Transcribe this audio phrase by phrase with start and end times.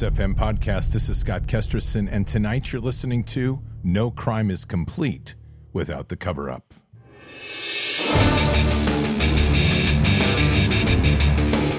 [0.00, 0.92] FM podcast.
[0.92, 5.34] This is Scott Kesterson, and tonight you're listening to No Crime is Complete
[5.72, 6.72] Without the Cover Up.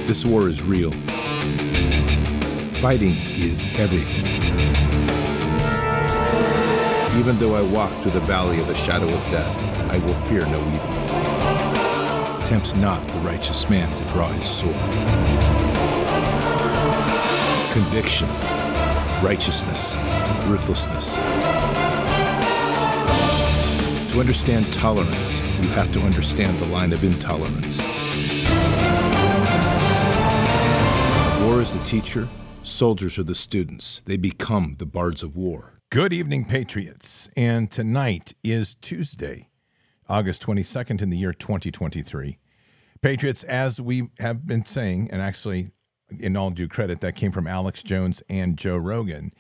[0.06, 0.92] This war is real.
[2.82, 4.26] Fighting is everything.
[7.20, 9.58] Even though I walk through the valley of the shadow of death,
[9.90, 12.46] I will fear no evil.
[12.46, 15.63] Tempt not the righteous man to draw his sword.
[17.74, 18.30] Conviction,
[19.24, 19.96] righteousness,
[20.46, 21.16] ruthlessness.
[24.12, 27.80] To understand tolerance, you have to understand the line of intolerance.
[31.44, 32.30] War is the teacher,
[32.62, 34.04] soldiers are the students.
[34.06, 35.80] They become the bards of war.
[35.90, 37.28] Good evening, Patriots.
[37.36, 39.50] And tonight is Tuesday,
[40.08, 42.38] August 22nd in the year 2023.
[43.02, 45.72] Patriots, as we have been saying, and actually,
[46.20, 49.32] in all due credit, that came from Alex Jones and Joe Rogan.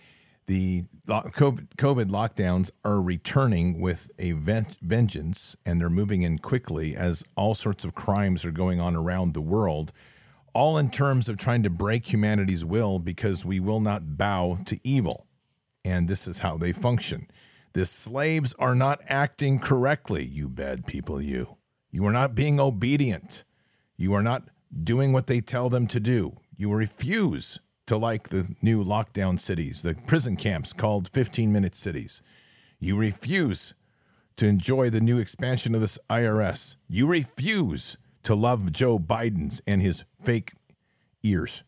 [0.46, 7.56] The COVID lockdowns are returning with a vengeance, and they're moving in quickly as all
[7.56, 9.94] sorts of crimes are going on around the world,
[10.54, 14.78] all in terms of trying to break humanity's will because we will not bow to
[14.84, 15.28] evil.
[15.86, 17.28] And this is how they function.
[17.72, 21.58] The slaves are not acting correctly, you bad people, you.
[21.90, 23.44] You are not being obedient.
[23.96, 24.50] You are not
[24.84, 26.38] doing what they tell them to do.
[26.56, 32.22] You refuse to like the new lockdown cities, the prison camps called 15 minute cities.
[32.80, 33.74] You refuse
[34.38, 36.76] to enjoy the new expansion of this IRS.
[36.88, 40.54] You refuse to love Joe Biden's and his fake
[41.24, 41.64] ears.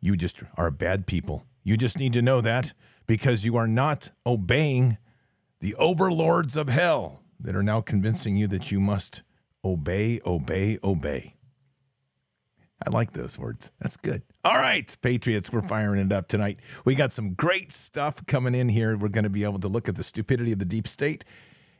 [0.00, 1.44] You just are bad people.
[1.62, 2.72] You just need to know that
[3.06, 4.98] because you are not obeying
[5.60, 9.22] the overlords of hell that are now convincing you that you must
[9.64, 11.34] obey, obey, obey.
[12.86, 13.72] I like those words.
[13.80, 14.22] That's good.
[14.44, 16.60] All right, Patriots, we're firing it up tonight.
[16.84, 18.96] We got some great stuff coming in here.
[18.96, 21.24] We're going to be able to look at the stupidity of the deep state,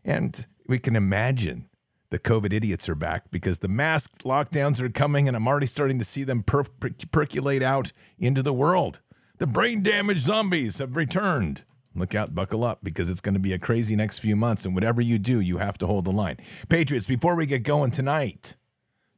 [0.04, 1.68] and we can imagine
[2.10, 5.98] the COVID idiots are back because the mask lockdowns are coming, and I'm already starting
[5.98, 9.00] to see them per- per- percolate out into the world.
[9.38, 11.62] The brain damaged zombies have returned.
[11.94, 14.74] Look out, buckle up, because it's going to be a crazy next few months, and
[14.74, 16.36] whatever you do, you have to hold the line.
[16.68, 18.54] Patriots, before we get going tonight,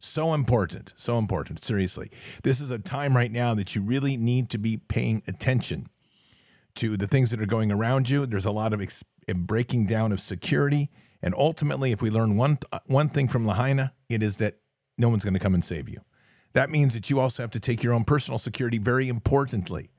[0.04, 0.92] so important.
[0.96, 1.64] So important.
[1.64, 2.10] Seriously.
[2.42, 5.88] This is a time right now that you really need to be paying attention
[6.76, 8.26] to the things that are going around you.
[8.26, 9.04] There's a lot of ex-
[9.34, 10.90] breaking down of security.
[11.22, 14.58] And ultimately, if we learn one, th- one thing from Lahaina, it is that
[14.98, 16.00] no one's going to come and save you.
[16.52, 19.90] That means that you also have to take your own personal security very importantly.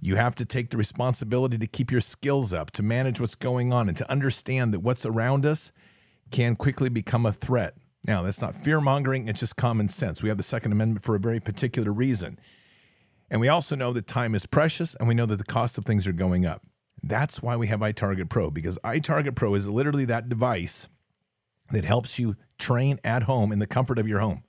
[0.00, 3.72] You have to take the responsibility to keep your skills up, to manage what's going
[3.72, 5.72] on, and to understand that what's around us
[6.30, 7.74] can quickly become a threat.
[8.08, 10.22] Now, that's not fear mongering, it's just common sense.
[10.22, 12.38] We have the Second Amendment for a very particular reason.
[13.30, 15.84] And we also know that time is precious and we know that the cost of
[15.84, 16.62] things are going up.
[17.02, 20.88] That's why we have iTarget Pro, because iTarget Pro is literally that device
[21.70, 24.42] that helps you train at home in the comfort of your home.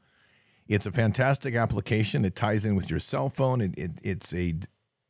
[0.70, 2.24] It's a fantastic application.
[2.24, 3.60] It ties in with your cell phone.
[3.60, 4.54] It, it, it's a,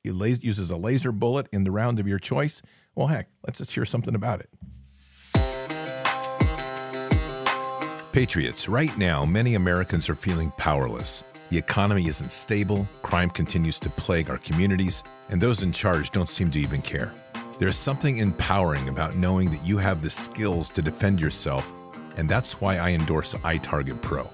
[0.04, 2.64] it uses a laser bullet in the round of your choice.
[2.96, 4.50] Well, heck, let's just hear something about it.
[8.12, 11.24] Patriots, right now, many Americans are feeling powerless.
[11.52, 16.28] The economy isn't stable, crime continues to plague our communities, and those in charge don't
[16.28, 17.14] seem to even care.
[17.60, 21.72] There's something empowering about knowing that you have the skills to defend yourself,
[22.18, 24.28] and that's why I endorse iTarget Pro.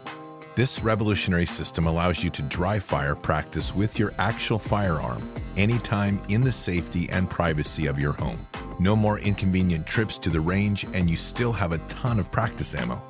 [0.55, 6.45] This revolutionary system allows you to dry fire practice with your actual firearm anytime in
[6.45, 8.47] the safety and privacy of your home.
[8.79, 12.73] No more inconvenient trips to the range, and you still have a ton of practice
[12.73, 13.03] ammo.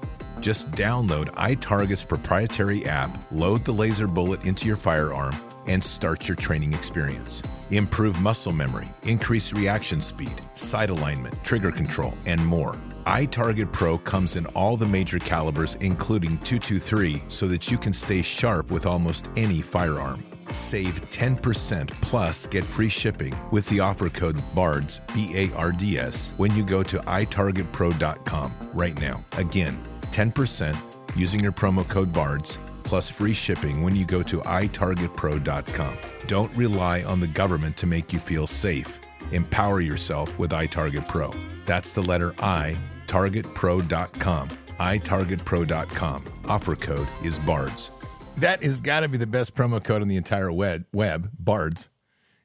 [0.45, 5.33] Just download iTarget's proprietary app, load the laser bullet into your firearm,
[5.65, 7.41] and start your training experience.
[7.71, 12.77] Improve muscle memory, increase reaction speed, sight alignment, trigger control, and more.
[13.07, 18.21] iTarget Pro comes in all the major calibers, including 223, so that you can stay
[18.21, 20.23] sharp with almost any firearm.
[20.51, 25.97] Save 10% plus get free shipping with the offer code BARDS, B A R D
[25.97, 29.25] S, when you go to itargetpro.com right now.
[29.37, 29.81] Again,
[30.15, 30.75] 10%
[31.17, 35.97] using your promo code BARDS plus free shipping when you go to itargetpro.com.
[36.27, 38.99] Don't rely on the government to make you feel safe.
[39.31, 41.33] Empower yourself with iTarget Pro.
[41.65, 42.77] That's the letter I,
[43.07, 44.49] targetpro.com.
[44.49, 46.23] itargetpro.com.
[46.47, 47.89] Offer code is BARDS.
[48.37, 51.89] That has got to be the best promo code on the entire web, web BARDS.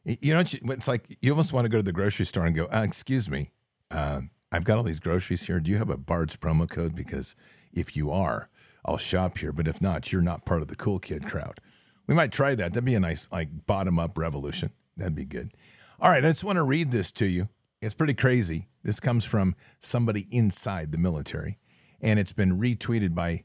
[0.04, 2.64] You know, it's like you almost want to go to the grocery store and go,
[2.72, 3.50] uh, Excuse me,
[3.90, 5.60] uh, I've got all these groceries here.
[5.60, 6.94] Do you have a BARDS promo code?
[6.94, 7.36] Because
[7.72, 8.48] if you are,
[8.84, 9.52] I'll shop here.
[9.52, 11.58] But if not, you're not part of the cool kid crowd.
[12.06, 12.72] We might try that.
[12.72, 14.70] That'd be a nice, like, bottom up revolution.
[14.96, 15.52] That'd be good.
[16.00, 17.48] All right, I just want to read this to you.
[17.80, 18.68] It's pretty crazy.
[18.82, 21.58] This comes from somebody inside the military,
[22.00, 23.44] and it's been retweeted by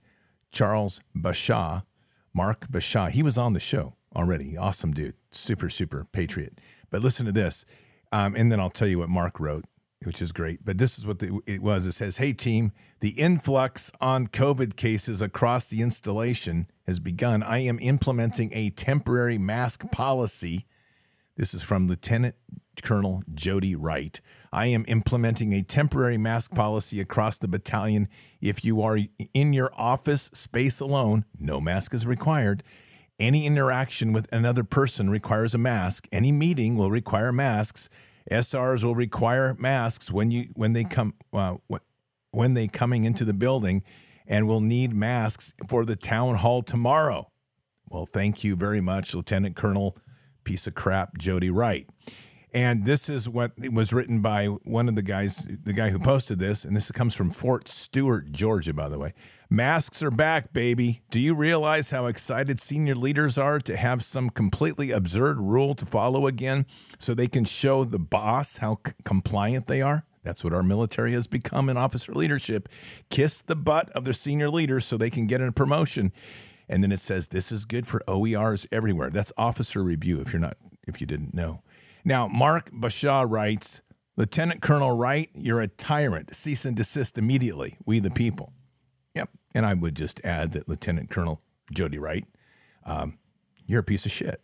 [0.51, 1.83] Charles Bashaw,
[2.33, 3.10] Mark Bashaw.
[3.10, 4.57] He was on the show already.
[4.57, 5.16] Awesome dude.
[5.31, 6.60] Super, super patriot.
[6.89, 7.66] But listen to this.
[8.12, 9.66] Um, and then I'll tell you what Mark wrote,
[10.06, 10.63] which is great.
[10.63, 11.88] But this is what the, it was.
[11.88, 17.44] It says, Hey, team, the influx on COVID cases across the installation has begun.
[17.44, 20.66] I am implementing a temporary mask policy.
[21.38, 22.36] This is from Lieutenant
[22.81, 24.19] Colonel Jody Wright.
[24.52, 28.08] I am implementing a temporary mask policy across the battalion.
[28.42, 29.00] If you are
[29.34, 32.63] in your office space alone, no mask is required.
[33.18, 36.08] Any interaction with another person requires a mask.
[36.12, 37.90] Any meeting will require masks.
[38.31, 41.57] SRs will require masks when you when they come uh,
[42.31, 43.83] when they coming into the building,
[44.27, 47.31] and will need masks for the town hall tomorrow.
[47.88, 49.98] Well, thank you very much, Lieutenant Colonel
[50.44, 51.88] piece of crap Jody Wright.
[52.56, 56.40] And this is what was written by one of the guys, the guy who posted
[56.40, 56.63] this.
[56.63, 59.13] And this comes from Fort Stewart, Georgia, by the way.
[59.50, 61.02] Masks are back, baby.
[61.12, 65.86] Do you realize how excited senior leaders are to have some completely absurd rule to
[65.86, 66.66] follow again
[66.98, 70.06] so they can show the boss how c- compliant they are?
[70.24, 72.69] That's what our military has become in officer leadership.
[73.10, 76.13] Kiss the butt of their senior leaders so they can get a promotion.
[76.69, 79.10] And then it says this is good for OERs everywhere.
[79.10, 80.56] That's officer review if you're not
[80.88, 81.62] if you didn't know.
[82.07, 83.81] Now, Mark Bashaw writes
[84.16, 86.36] Lieutenant Colonel Wright, you're a tyrant.
[86.36, 87.78] Cease and desist immediately.
[87.84, 88.54] We the people.
[89.16, 89.30] Yep.
[89.56, 91.42] And I would just add that Lieutenant Colonel
[91.74, 92.25] Jody Wright,
[92.86, 93.18] um,
[93.66, 94.42] you're a piece of shit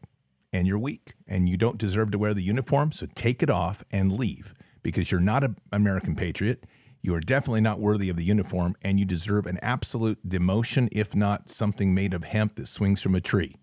[0.52, 2.92] and you're weak and you don't deserve to wear the uniform.
[2.92, 6.66] So take it off and leave because you're not an American patriot.
[7.04, 11.16] You are definitely not worthy of the uniform and you deserve an absolute demotion, if
[11.16, 13.56] not something made of hemp that swings from a tree.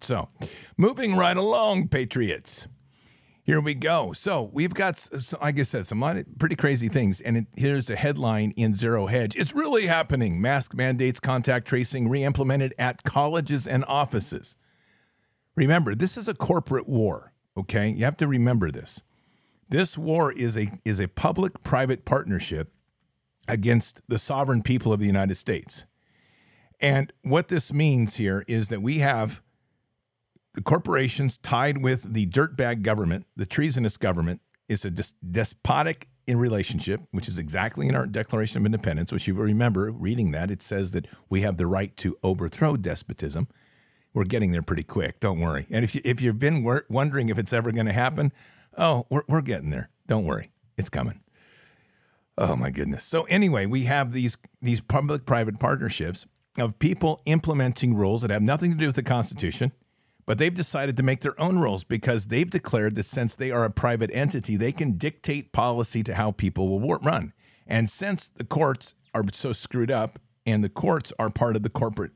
[0.00, 0.30] So,
[0.76, 2.66] moving right along, Patriots.
[3.50, 4.12] Here we go.
[4.12, 5.08] So we've got,
[5.42, 7.20] like I said, some pretty crazy things.
[7.20, 9.34] And it, here's a headline in Zero Hedge.
[9.34, 10.40] It's really happening.
[10.40, 14.54] Mask mandates, contact tracing re-implemented at colleges and offices.
[15.56, 17.32] Remember, this is a corporate war.
[17.56, 19.02] Okay, you have to remember this.
[19.68, 22.72] This war is a is a public-private partnership
[23.48, 25.86] against the sovereign people of the United States.
[26.78, 29.42] And what this means here is that we have
[30.54, 37.00] the corporations tied with the dirtbag government, the treasonous government, is a despotic in relationship,
[37.10, 40.50] which is exactly in our Declaration of Independence, which you remember reading that.
[40.50, 43.48] It says that we have the right to overthrow despotism.
[44.14, 45.66] We're getting there pretty quick, don't worry.
[45.70, 48.32] And if, you, if you've been wondering if it's ever going to happen,
[48.76, 49.90] oh, we're, we're getting there.
[50.06, 51.20] Don't worry, it's coming.
[52.38, 53.04] Oh my goodness.
[53.04, 56.26] So anyway, we have these these public-private partnerships
[56.58, 59.72] of people implementing rules that have nothing to do with the Constitution
[60.30, 63.64] but they've decided to make their own rules because they've declared that since they are
[63.64, 67.32] a private entity, they can dictate policy to how people will run.
[67.66, 71.68] And since the courts are so screwed up and the courts are part of the
[71.68, 72.12] corporate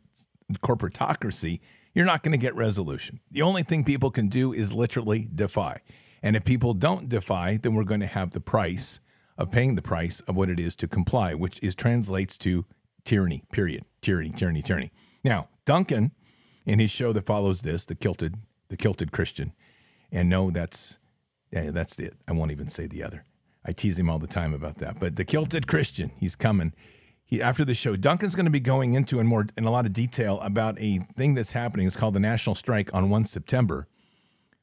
[0.58, 1.58] corporatocracy,
[1.92, 3.18] you're not going to get resolution.
[3.32, 5.80] The only thing people can do is literally defy.
[6.22, 9.00] And if people don't defy, then we're going to have the price
[9.36, 12.64] of paying the price of what it is to comply, which is translates to
[13.02, 13.84] tyranny, period.
[14.02, 14.92] Tyranny, tyranny, tyranny.
[15.24, 16.12] Now, Duncan
[16.64, 18.36] in his show that follows this, the kilted,
[18.68, 19.52] the kilted Christian.
[20.10, 20.98] And no, that's
[21.54, 22.14] yeah, that's it.
[22.26, 23.24] I won't even say the other.
[23.64, 24.98] I tease him all the time about that.
[24.98, 26.72] But the kilted Christian, he's coming.
[27.24, 29.86] He, after the show, Duncan's going to be going into in more in a lot
[29.86, 31.86] of detail about a thing that's happening.
[31.86, 33.86] It's called the national strike on 1 September.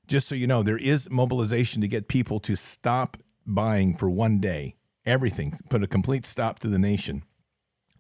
[0.05, 3.17] Just so you know, there is mobilization to get people to stop
[3.47, 4.75] buying for one day.
[5.05, 7.23] Everything, put a complete stop to the nation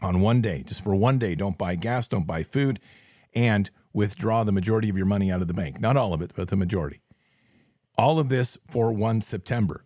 [0.01, 0.63] on one day.
[0.63, 2.79] Just for one day, don't buy gas, don't buy food,
[3.33, 5.79] and withdraw the majority of your money out of the bank.
[5.79, 7.01] Not all of it, but the majority.
[7.97, 9.85] All of this for 1 September.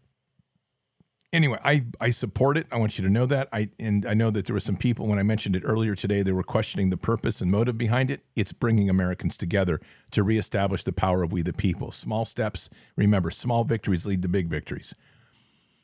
[1.34, 2.66] Anyway, I, I support it.
[2.72, 3.50] I want you to know that.
[3.52, 6.22] I and I know that there were some people when I mentioned it earlier today,
[6.22, 8.22] they were questioning the purpose and motive behind it.
[8.38, 11.92] It's bringing Americans together to reestablish the power of we the people.
[11.92, 14.96] Small steps, remember, small victories lead to big victories.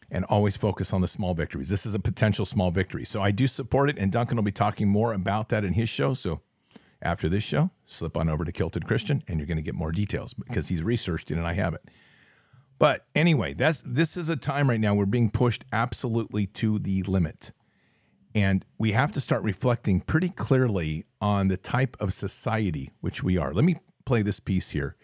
[0.10, 1.68] And always focus on the small victories.
[1.68, 3.03] This is a potential small victory.
[3.03, 5.89] So I do support it, and Duncan will be talking more about that in his
[5.89, 6.13] show.
[6.13, 6.41] So
[7.01, 9.91] after this show, slip on over to Kilted Christian and you're going to get more
[9.91, 11.84] details because he's researched it and I haven't.
[12.79, 17.03] But anyway, that's this is a time right now we're being pushed absolutely to the
[17.03, 17.51] limit.
[18.34, 23.38] And we have to start reflecting pretty clearly on the type of society which we
[23.38, 23.53] are.
[23.53, 24.96] Let me play this piece here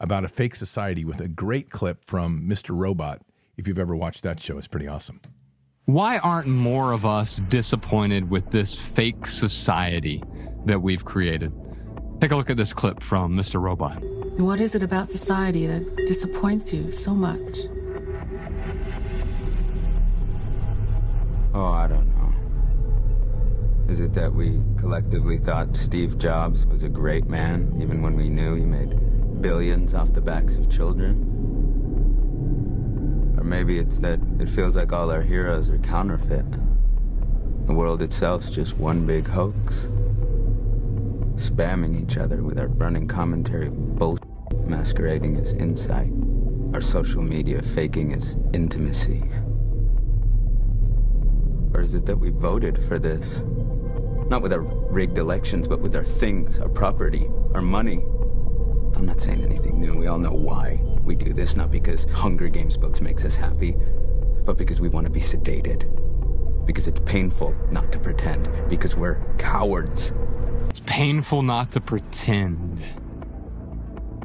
[0.00, 2.76] about a fake society with a great clip from Mr.
[2.76, 3.22] Robot.
[3.56, 5.20] If you've ever watched that show, it's pretty awesome.
[5.86, 10.22] Why aren't more of us disappointed with this fake society?
[10.66, 11.52] That we've created.
[12.20, 13.60] Take a look at this clip from Mr.
[13.60, 14.02] Robot.
[14.38, 17.58] What is it about society that disappoints you so much?
[21.54, 23.92] Oh, I don't know.
[23.92, 28.30] Is it that we collectively thought Steve Jobs was a great man, even when we
[28.30, 31.28] knew he made billions off the backs of children?
[33.36, 36.46] Or maybe it's that it feels like all our heroes are counterfeit.
[37.66, 39.88] The world itself's just one big hoax.
[41.42, 44.24] Spamming each other with our running commentary bullshit
[44.64, 46.12] masquerading as insight.
[46.72, 49.24] Our social media faking as intimacy.
[51.74, 53.42] Or is it that we voted for this?
[54.28, 58.04] Not with our rigged elections, but with our things, our property, our money.
[58.94, 59.96] I'm not saying anything new.
[59.96, 63.74] We all know why we do this, not because Hunger Games books makes us happy,
[64.44, 65.88] but because we want to be sedated.
[66.66, 68.48] Because it's painful not to pretend.
[68.68, 70.12] Because we're cowards.
[70.72, 72.82] It's painful not to pretend.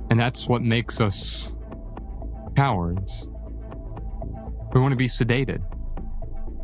[0.09, 1.51] And that's what makes us
[2.55, 3.27] cowards.
[4.73, 5.61] We want to be sedated.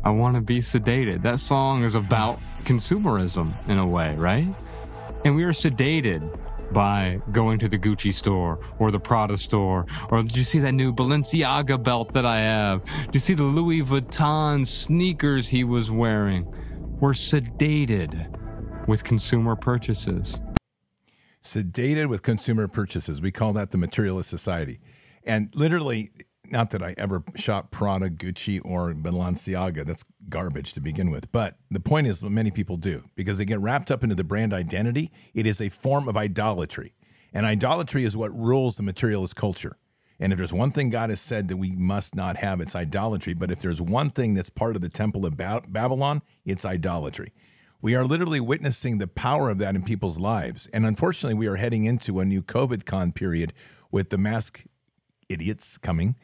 [0.02, 1.22] I want to be sedated.
[1.22, 4.48] That song is about consumerism in a way, right?
[5.26, 6.34] And we are sedated
[6.72, 9.84] by going to the Gucci store or the Prada store.
[10.08, 12.82] Or did you see that new Balenciaga belt that I have?
[13.04, 16.46] Did you see the Louis Vuitton sneakers he was wearing?
[17.00, 18.34] We're sedated
[18.86, 20.40] with consumer purchases.
[21.42, 23.20] Sedated with consumer purchases.
[23.20, 24.80] We call that the materialist society.
[25.24, 26.10] And literally,
[26.50, 29.84] not that I ever shop Prada, Gucci, or Balenciaga.
[29.84, 31.30] That's garbage to begin with.
[31.32, 34.52] But the point is, many people do because they get wrapped up into the brand
[34.52, 35.10] identity.
[35.32, 36.94] It is a form of idolatry.
[37.32, 39.76] And idolatry is what rules the materialist culture.
[40.20, 43.34] And if there's one thing God has said that we must not have, it's idolatry.
[43.34, 47.32] But if there's one thing that's part of the temple of Babylon, it's idolatry.
[47.84, 50.66] We are literally witnessing the power of that in people's lives.
[50.68, 53.52] And unfortunately, we are heading into a new COVID con period
[53.90, 54.64] with the mask
[55.28, 56.16] idiots coming.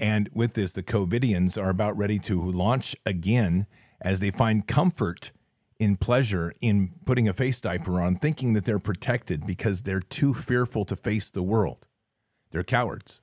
[0.00, 3.68] And with this, the COVIDians are about ready to launch again
[4.00, 5.30] as they find comfort
[5.78, 10.34] in pleasure in putting a face diaper on, thinking that they're protected because they're too
[10.34, 11.86] fearful to face the world.
[12.50, 13.22] They're cowards.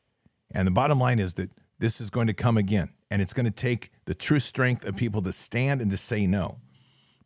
[0.51, 2.93] And the bottom line is that this is going to come again.
[3.11, 6.25] And it's going to take the true strength of people to stand and to say
[6.25, 6.59] no.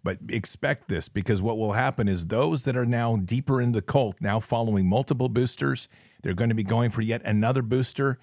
[0.03, 3.81] But expect this because what will happen is those that are now deeper in the
[3.81, 5.87] cult, now following multiple boosters,
[6.21, 8.17] they're going to be going for yet another booster.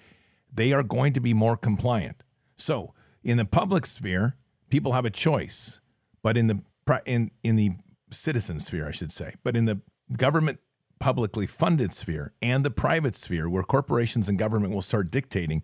[0.51, 2.23] They are going to be more compliant.
[2.57, 4.35] So, in the public sphere,
[4.69, 5.79] people have a choice,
[6.21, 6.61] but in the
[7.05, 7.71] in in the
[8.11, 9.81] citizen sphere, I should say, but in the
[10.15, 10.59] government
[10.99, 15.63] publicly funded sphere and the private sphere, where corporations and government will start dictating,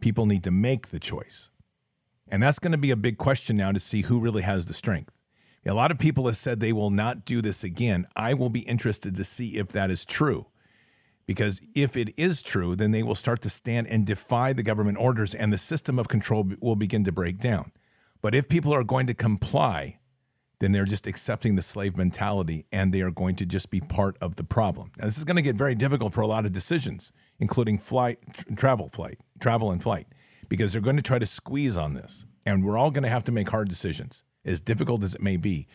[0.00, 1.50] people need to make the choice.
[2.28, 4.74] And that's going to be a big question now to see who really has the
[4.74, 5.12] strength.
[5.66, 8.06] A lot of people have said they will not do this again.
[8.14, 10.46] I will be interested to see if that is true.
[11.26, 14.98] Because if it is true, then they will start to stand and defy the government
[14.98, 17.72] orders and the system of control will begin to break down.
[18.20, 20.00] But if people are going to comply,
[20.58, 24.18] then they're just accepting the slave mentality and they are going to just be part
[24.20, 24.92] of the problem.
[24.98, 28.18] Now, this is going to get very difficult for a lot of decisions, including flight,
[28.54, 30.06] travel, flight, travel and flight,
[30.50, 32.26] because they're going to try to squeeze on this.
[32.44, 35.36] And we're all going to have to make hard decisions as difficult as it may
[35.36, 35.66] be,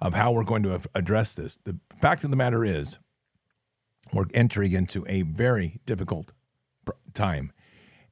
[0.00, 1.56] of how we're going to address this.
[1.64, 2.98] The fact of the matter is,
[4.12, 6.32] we're entering into a very difficult
[7.14, 7.52] time.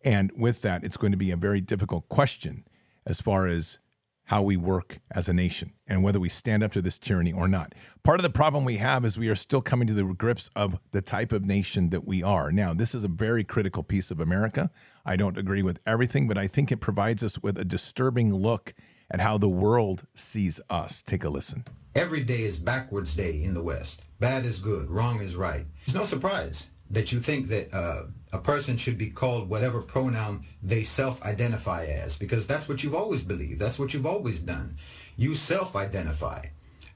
[0.04, 2.66] And with that, it's going to be a very difficult question
[3.06, 3.78] as far as
[4.24, 7.46] how we work as a nation and whether we stand up to this tyranny or
[7.46, 7.72] not.
[8.02, 10.80] Part of the problem we have is we are still coming to the grips of
[10.90, 12.50] the type of nation that we are.
[12.50, 14.70] Now, this is a very critical piece of America.
[15.04, 18.74] I don't agree with everything, but I think it provides us with a disturbing look
[19.10, 21.02] at how the world sees us.
[21.02, 21.64] Take a listen.
[21.94, 24.02] Every day is backwards day in the West.
[24.20, 25.66] Bad is good, wrong is right.
[25.84, 30.44] It's no surprise that you think that uh, a person should be called whatever pronoun
[30.62, 33.60] they self-identify as, because that's what you've always believed.
[33.60, 34.76] That's what you've always done.
[35.16, 36.46] You self-identify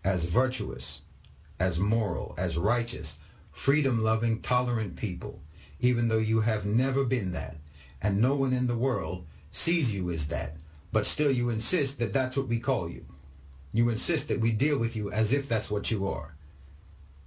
[0.04, 1.02] as virtuous,
[1.58, 3.18] as moral, as righteous,
[3.52, 5.40] freedom-loving, tolerant people,
[5.80, 7.56] even though you have never been that.
[8.00, 10.56] And no one in the world sees you as that.
[10.92, 13.04] But still you insist that that's what we call you.
[13.72, 16.34] You insist that we deal with you as if that's what you are.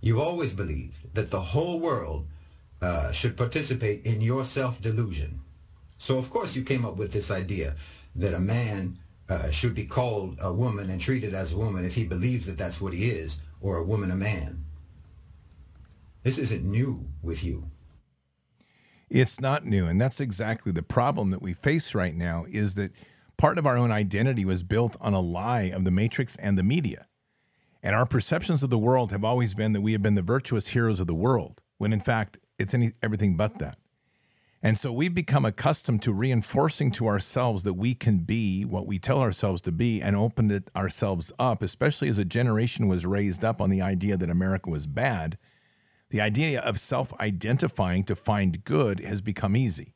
[0.01, 2.27] You've always believed that the whole world
[2.81, 5.39] uh, should participate in your self-delusion.
[5.97, 7.75] So of course you came up with this idea
[8.15, 11.95] that a man uh, should be called a woman and treated as a woman if
[11.95, 14.65] he believes that that's what he is, or a woman a man.
[16.23, 17.63] This isn't new with you.
[19.09, 22.91] It's not new, and that's exactly the problem that we face right now is that
[23.37, 26.63] part of our own identity was built on a lie of the matrix and the
[26.63, 27.07] media.
[27.81, 30.67] And our perceptions of the world have always been that we have been the virtuous
[30.67, 33.77] heroes of the world, when in fact it's any, everything but that.
[34.65, 38.97] And so we've become accustomed to reinforcing to ourselves that we can be what we
[38.97, 43.59] tell ourselves to be and opened ourselves up, especially as a generation was raised up
[43.59, 45.37] on the idea that America was bad.
[46.11, 49.93] The idea of self identifying to find good has become easy.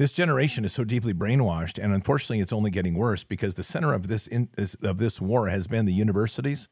[0.00, 3.92] This generation is so deeply brainwashed, and unfortunately, it's only getting worse because the center
[3.92, 4.48] of this, in,
[4.82, 6.70] of this war has been the universities,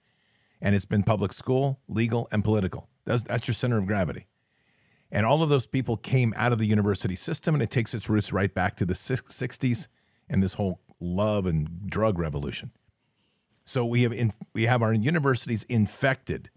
[0.63, 2.89] and it's been public school, legal, and political.
[3.05, 4.29] That's, that's your center of gravity.
[5.13, 8.09] And all of those people came out of the university system, and it takes its
[8.09, 9.89] roots right back to the 60s
[10.31, 12.71] and this whole love and drug revolution.
[13.67, 16.49] So we have in, we have our universities infected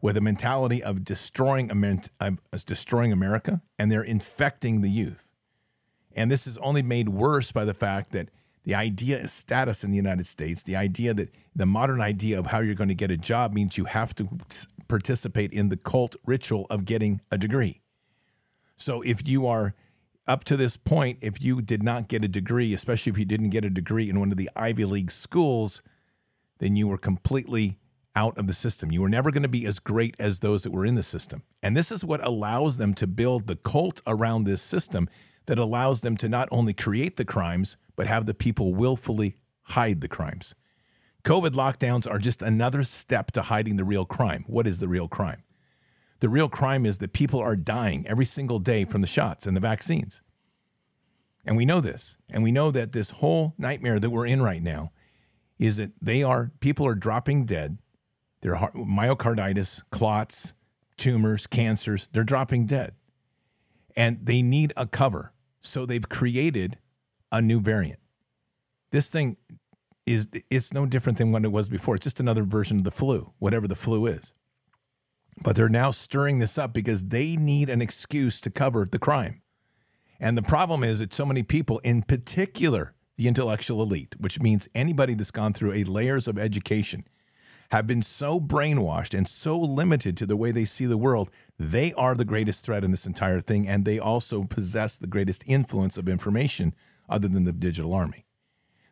[0.00, 1.68] with a mentality of destroying
[2.66, 5.29] destroying America, and they're infecting the youth.
[6.20, 8.28] And this is only made worse by the fact that
[8.64, 12.48] the idea of status in the United States, the idea that the modern idea of
[12.48, 14.28] how you're going to get a job means you have to
[14.86, 17.80] participate in the cult ritual of getting a degree.
[18.76, 19.74] So if you are
[20.26, 23.48] up to this point, if you did not get a degree, especially if you didn't
[23.48, 25.80] get a degree in one of the Ivy League schools,
[26.58, 27.78] then you were completely
[28.14, 28.92] out of the system.
[28.92, 31.44] You were never going to be as great as those that were in the system.
[31.62, 35.08] And this is what allows them to build the cult around this system
[35.50, 40.00] that allows them to not only create the crimes, but have the people willfully hide
[40.00, 40.54] the crimes.
[41.24, 44.44] COVID lockdowns are just another step to hiding the real crime.
[44.46, 45.42] What is the real crime?
[46.20, 49.56] The real crime is that people are dying every single day from the shots and
[49.56, 50.22] the vaccines.
[51.44, 52.16] And we know this.
[52.30, 54.92] And we know that this whole nightmare that we're in right now
[55.58, 57.78] is that they are, people are dropping dead.
[58.42, 60.52] Their myocarditis, clots,
[60.96, 62.94] tumors, cancers, they're dropping dead.
[63.96, 65.32] And they need a cover.
[65.60, 66.78] So they've created
[67.30, 67.98] a new variant.
[68.90, 69.36] This thing
[70.06, 71.94] is it's no different than what it was before.
[71.94, 74.32] It's just another version of the flu, whatever the flu is.
[75.42, 79.42] But they're now stirring this up because they need an excuse to cover the crime.
[80.18, 84.68] And the problem is that so many people, in particular the intellectual elite, which means
[84.74, 87.04] anybody that's gone through a layers of education,
[87.70, 91.92] have been so brainwashed and so limited to the way they see the world, they
[91.94, 93.68] are the greatest threat in this entire thing.
[93.68, 96.74] And they also possess the greatest influence of information
[97.08, 98.26] other than the digital army.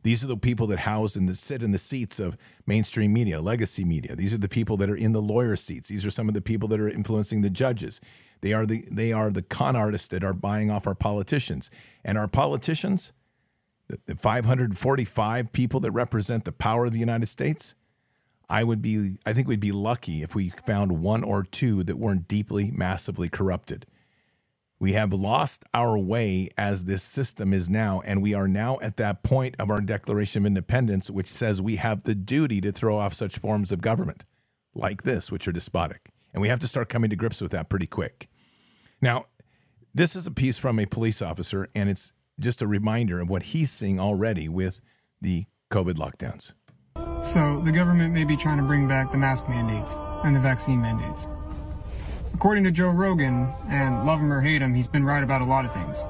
[0.02, 2.36] These are the people that house and that sit in the seats of
[2.66, 4.14] mainstream media, legacy media.
[4.14, 5.88] These are the people that are in the lawyer seats.
[5.88, 8.00] These are some of the people that are influencing the judges.
[8.40, 11.68] They are the they are the con artists that are buying off our politicians.
[12.04, 13.12] And our politicians,
[13.88, 17.74] the, the 545 people that represent the power of the United States,
[18.48, 21.98] I would be I think we'd be lucky if we found one or two that
[21.98, 23.86] weren't deeply massively corrupted.
[24.80, 28.96] We have lost our way as this system is now, and we are now at
[28.98, 32.96] that point of our Declaration of Independence, which says we have the duty to throw
[32.96, 34.24] off such forms of government
[34.74, 36.10] like this, which are despotic.
[36.32, 38.28] And we have to start coming to grips with that pretty quick.
[39.00, 39.26] Now,
[39.92, 43.44] this is a piece from a police officer, and it's just a reminder of what
[43.44, 44.80] he's seeing already with
[45.20, 46.52] the COVID lockdowns.
[47.22, 50.80] So, the government may be trying to bring back the mask mandates and the vaccine
[50.80, 51.28] mandates.
[52.32, 55.44] According to Joe Rogan, and love him or hate him, he's been right about a
[55.44, 56.04] lot of things.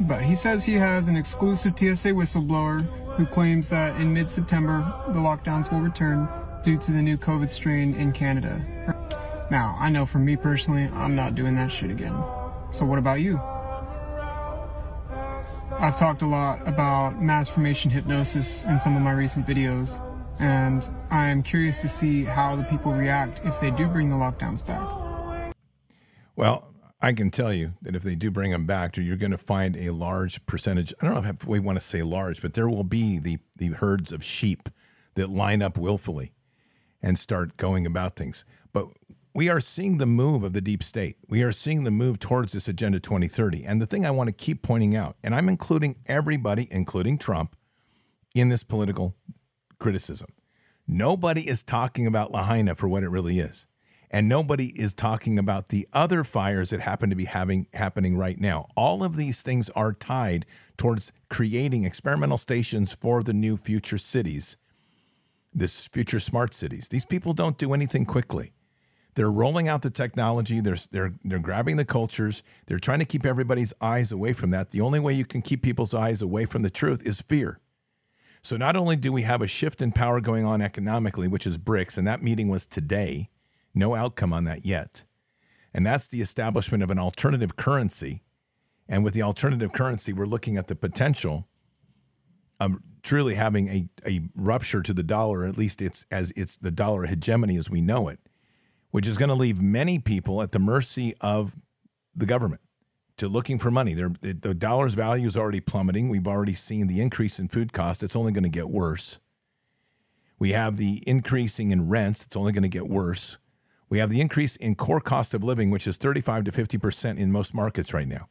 [0.00, 2.82] But he says he has an exclusive TSA whistleblower
[3.16, 6.28] who claims that in mid September the lockdowns will return
[6.62, 8.64] due to the new COVID strain in Canada.
[9.50, 12.14] Now, I know for me personally, I'm not doing that shit again.
[12.72, 13.40] So, what about you?
[15.78, 20.00] I've talked a lot about mass formation hypnosis in some of my recent videos,
[20.38, 24.16] and I am curious to see how the people react if they do bring the
[24.16, 25.54] lockdowns back.
[26.36, 29.38] Well, I can tell you that if they do bring them back, you're going to
[29.38, 30.94] find a large percentage.
[31.00, 33.68] I don't know if we want to say large, but there will be the, the
[33.68, 34.68] herds of sheep
[35.14, 36.32] that line up willfully
[37.02, 38.44] and start going about things.
[38.72, 38.86] But
[39.34, 41.16] we are seeing the move of the deep state.
[41.28, 43.64] We are seeing the move towards this Agenda 2030.
[43.64, 47.56] And the thing I want to keep pointing out, and I'm including everybody, including Trump,
[48.34, 49.16] in this political
[49.78, 50.28] criticism.
[50.86, 53.66] Nobody is talking about Lahaina for what it really is.
[54.10, 58.38] And nobody is talking about the other fires that happen to be having happening right
[58.38, 58.68] now.
[58.76, 60.44] All of these things are tied
[60.76, 64.58] towards creating experimental stations for the new future cities,
[65.54, 66.88] this future smart cities.
[66.88, 68.52] These people don't do anything quickly.
[69.14, 70.60] They're rolling out the technology.
[70.60, 72.42] They're, they're, they're grabbing the cultures.
[72.66, 74.70] They're trying to keep everybody's eyes away from that.
[74.70, 77.60] The only way you can keep people's eyes away from the truth is fear.
[78.42, 81.58] So not only do we have a shift in power going on economically, which is
[81.58, 83.28] BRICS, and that meeting was today,
[83.74, 85.04] no outcome on that yet.
[85.72, 88.22] And that's the establishment of an alternative currency.
[88.88, 91.46] And with the alternative currency, we're looking at the potential
[92.58, 96.70] of truly having a, a rupture to the dollar, at least it's as it's the
[96.70, 98.20] dollar hegemony as we know it,
[98.92, 101.56] which is going to leave many people at the mercy of
[102.14, 102.60] the government
[103.16, 103.94] to looking for money.
[103.94, 106.08] They're, the dollar's value is already plummeting.
[106.08, 108.02] We've already seen the increase in food costs.
[108.02, 109.18] It's only going to get worse.
[110.38, 112.24] We have the increasing in rents.
[112.24, 113.38] It's only going to get worse.
[113.88, 117.30] We have the increase in core cost of living, which is 35 to 50% in
[117.32, 118.28] most markets right now.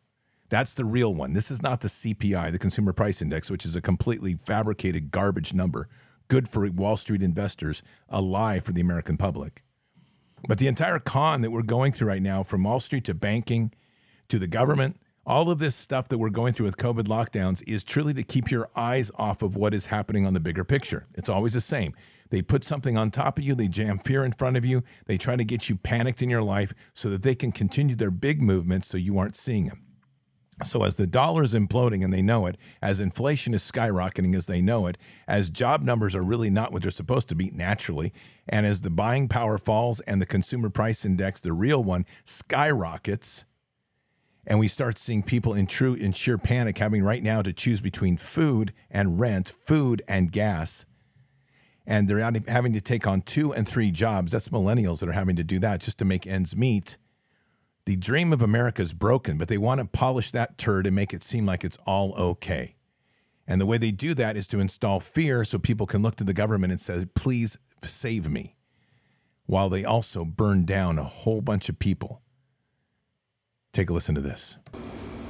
[0.50, 1.34] That's the real one.
[1.34, 5.54] This is not the CPI, the Consumer Price Index, which is a completely fabricated garbage
[5.54, 5.88] number,
[6.28, 9.64] good for Wall Street investors, a lie for the American public.
[10.48, 13.72] But the entire con that we're going through right now, from Wall Street to banking
[14.30, 17.84] to the government, all of this stuff that we're going through with COVID lockdowns is
[17.84, 21.06] truly to keep your eyes off of what is happening on the bigger picture.
[21.14, 21.94] It's always the same.
[22.32, 25.18] They put something on top of you, they jam fear in front of you, they
[25.18, 28.42] try to get you panicked in your life so that they can continue their big
[28.42, 29.84] movements so you aren't seeing them.
[30.64, 34.46] So, as the dollar is imploding and they know it, as inflation is skyrocketing as
[34.46, 34.98] they know it,
[35.28, 38.14] as job numbers are really not what they're supposed to be naturally,
[38.48, 43.46] and as the buying power falls and the consumer price index, the real one, skyrockets,
[44.46, 47.80] and we start seeing people in true, in sheer panic having right now to choose
[47.80, 50.86] between food and rent, food and gas.
[51.86, 54.32] And they're having to take on two and three jobs.
[54.32, 56.98] That's millennials that are having to do that just to make ends meet
[57.86, 61.14] the dream of America is broken, but they want to polish that turd and make
[61.14, 62.76] it seem like it's all okay.
[63.48, 66.24] And the way they do that is to install fear so people can look to
[66.24, 68.56] the government and say, please save me,
[69.46, 72.22] while they also burn down a whole bunch of people.
[73.74, 74.58] Take a listen to this.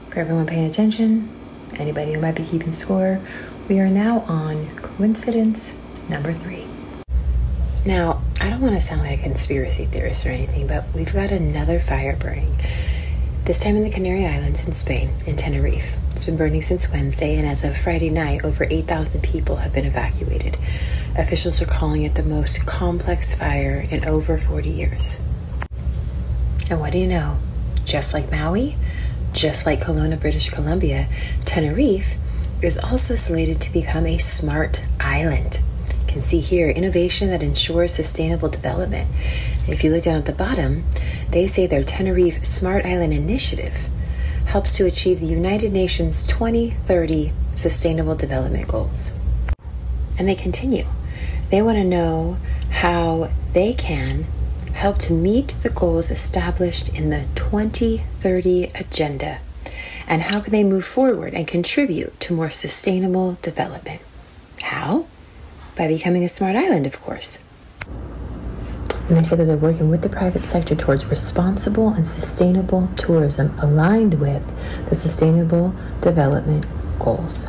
[0.09, 1.29] For everyone paying attention,
[1.77, 3.21] anybody who might be keeping score,
[3.69, 6.67] we are now on coincidence number three.
[7.83, 11.31] Now, I don't want to sound like a conspiracy theorist or anything, but we've got
[11.31, 12.55] another fire burning.
[13.45, 15.97] This time in the Canary Islands in Spain, in Tenerife.
[16.11, 19.85] It's been burning since Wednesday, and as of Friday night, over 8,000 people have been
[19.85, 20.57] evacuated.
[21.17, 25.17] Officials are calling it the most complex fire in over 40 years.
[26.69, 27.39] And what do you know?
[27.83, 28.75] Just like Maui,
[29.33, 31.07] just like Kelowna, British Columbia,
[31.45, 32.15] Tenerife
[32.61, 35.61] is also slated to become a smart island
[36.11, 39.09] can see here innovation that ensures sustainable development.
[39.67, 40.83] if you look down at the bottom,
[41.29, 43.87] they say their Tenerife Smart Island Initiative
[44.45, 49.13] helps to achieve the United Nations 2030 Sustainable Development Goals.
[50.19, 50.85] And they continue.
[51.49, 52.37] They want to know
[52.69, 54.25] how they can
[54.73, 59.39] help to meet the goals established in the 2030 Agenda
[60.07, 64.01] and how can they move forward and contribute to more sustainable development.
[64.61, 65.05] How?
[65.81, 67.39] By becoming a smart island, of course.
[69.09, 73.55] And they say that they're working with the private sector towards responsible and sustainable tourism
[73.57, 74.45] aligned with
[74.89, 76.67] the Sustainable Development
[76.99, 77.47] Goals.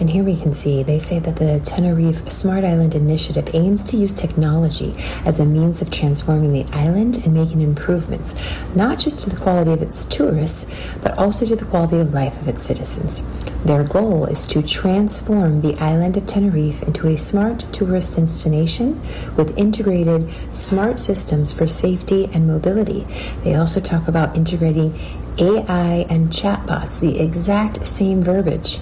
[0.00, 3.98] And here we can see they say that the Tenerife Smart Island Initiative aims to
[3.98, 4.94] use technology
[5.26, 8.34] as a means of transforming the island and making improvements,
[8.74, 10.66] not just to the quality of its tourists,
[11.02, 13.22] but also to the quality of life of its citizens.
[13.66, 19.02] Their goal is to transform the island of Tenerife into a smart tourist destination
[19.36, 23.06] with integrated smart systems for safety and mobility.
[23.44, 24.98] They also talk about integrating
[25.36, 28.80] AI and chatbots, the exact same verbiage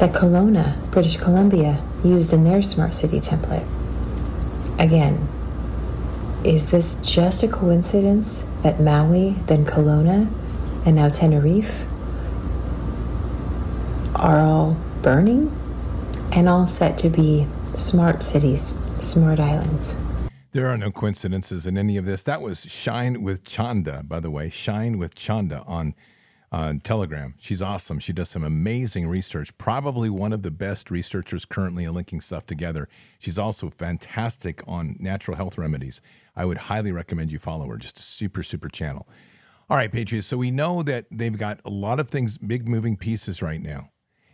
[0.00, 3.66] that Kelowna, British Columbia, used in their smart city template.
[4.78, 5.28] Again,
[6.44, 10.28] is this just a coincidence that Maui, then Kelowna,
[10.84, 11.86] and now Tenerife
[14.16, 15.56] are all burning
[16.32, 19.96] and all set to be smart cities, smart islands?
[20.52, 22.22] There are no coincidences in any of this.
[22.24, 24.50] That was Shine with Chanda, by the way.
[24.50, 25.94] Shine with Chanda on
[26.52, 27.34] on Telegram.
[27.38, 27.98] She's awesome.
[27.98, 32.88] She does some amazing research, probably one of the best researchers currently linking stuff together.
[33.18, 36.02] She's also fantastic on natural health remedies.
[36.36, 37.78] I would highly recommend you follow her.
[37.78, 39.08] Just a super, super channel.
[39.70, 40.26] All right, Patriots.
[40.26, 43.88] So we know that they've got a lot of things, big moving pieces right now.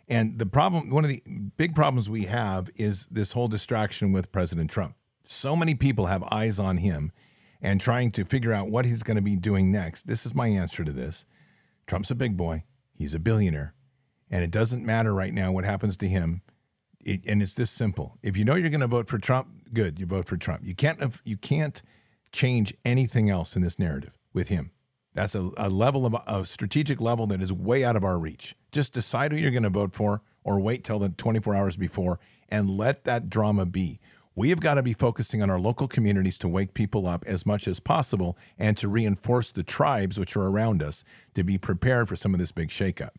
[0.08, 1.22] And the problem, one of the
[1.56, 4.96] big problems we have is this whole distraction with President Trump.
[5.22, 7.12] So many people have eyes on him
[7.60, 10.06] and trying to figure out what he's going to be doing next.
[10.08, 11.24] This is my answer to this.
[11.88, 12.64] Trump's a big boy.
[12.94, 13.74] He's a billionaire.
[14.30, 16.42] And it doesn't matter right now what happens to him.
[17.00, 18.18] It, and it's this simple.
[18.22, 20.60] If you know you're going to vote for Trump, good, you vote for Trump.
[20.64, 21.80] You can't you can't
[22.30, 24.72] change anything else in this narrative with him.
[25.14, 28.54] That's a, a level of a strategic level that is way out of our reach.
[28.70, 32.18] Just decide who you're going to vote for or wait till the 24 hours before
[32.48, 34.00] and let that drama be.
[34.38, 37.44] We have got to be focusing on our local communities to wake people up as
[37.44, 41.02] much as possible and to reinforce the tribes which are around us
[41.34, 43.10] to be prepared for some of this big shakeup.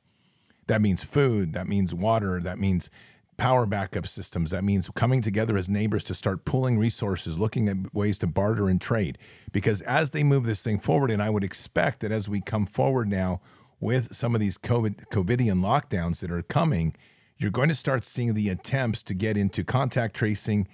[0.68, 2.90] That means food, that means water, that means
[3.36, 4.52] power backup systems.
[4.52, 8.70] That means coming together as neighbors to start pooling resources, looking at ways to barter
[8.70, 9.18] and trade.
[9.52, 12.66] Because as they move this thing forward, and I would expect that as we come
[12.66, 13.42] forward now
[13.82, 16.96] with some of these COVID, COVIDian lockdowns that are coming,
[17.38, 20.66] you're going to start seeing the attempts to get into contact tracing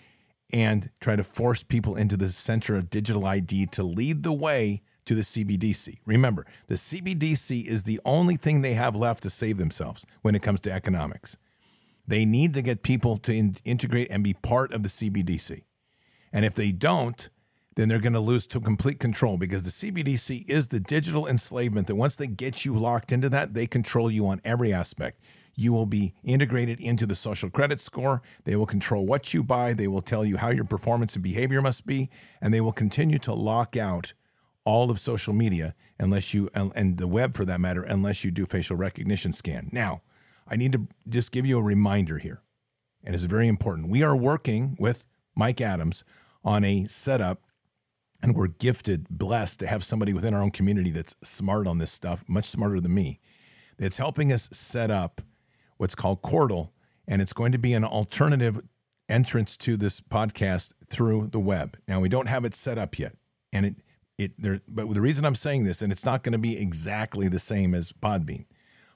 [0.53, 4.81] and try to force people into the center of digital ID to lead the way
[5.05, 5.99] to the CBDC.
[6.05, 10.41] Remember, the CBDC is the only thing they have left to save themselves when it
[10.41, 11.37] comes to economics.
[12.07, 15.63] They need to get people to in- integrate and be part of the CBDC.
[16.31, 17.29] And if they don't,
[17.75, 21.87] then they're going to lose to complete control because the CBDC is the digital enslavement
[21.87, 25.19] that once they get you locked into that, they control you on every aspect.
[25.55, 28.21] You will be integrated into the social credit score.
[28.43, 29.73] They will control what you buy.
[29.73, 32.09] They will tell you how your performance and behavior must be.
[32.41, 34.13] And they will continue to lock out
[34.65, 38.45] all of social media unless you, and the web for that matter, unless you do
[38.45, 39.69] facial recognition scan.
[39.71, 40.01] Now,
[40.47, 42.41] I need to just give you a reminder here,
[43.03, 43.89] and it's very important.
[43.89, 46.03] We are working with Mike Adams
[46.43, 47.41] on a setup,
[48.21, 51.91] and we're gifted, blessed to have somebody within our own community that's smart on this
[51.91, 53.19] stuff, much smarter than me,
[53.77, 55.21] that's helping us set up
[55.77, 56.71] what's called Cordal,
[57.07, 58.61] and it's going to be an alternative
[59.07, 61.77] entrance to this podcast through the web.
[61.87, 63.15] Now we don't have it set up yet,
[63.53, 63.75] and it
[64.17, 64.61] it there.
[64.67, 67.75] But the reason I'm saying this, and it's not going to be exactly the same
[67.75, 68.45] as Podbean,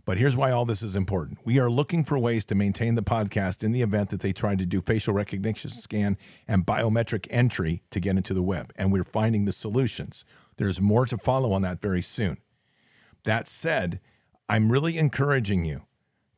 [0.05, 1.39] but here's why all this is important.
[1.45, 4.55] We are looking for ways to maintain the podcast in the event that they try
[4.55, 8.73] to do facial recognition scan and biometric entry to get into the web.
[8.75, 10.25] And we're finding the solutions.
[10.57, 12.37] There's more to follow on that very soon.
[13.25, 13.99] That said,
[14.47, 15.83] I'm really encouraging you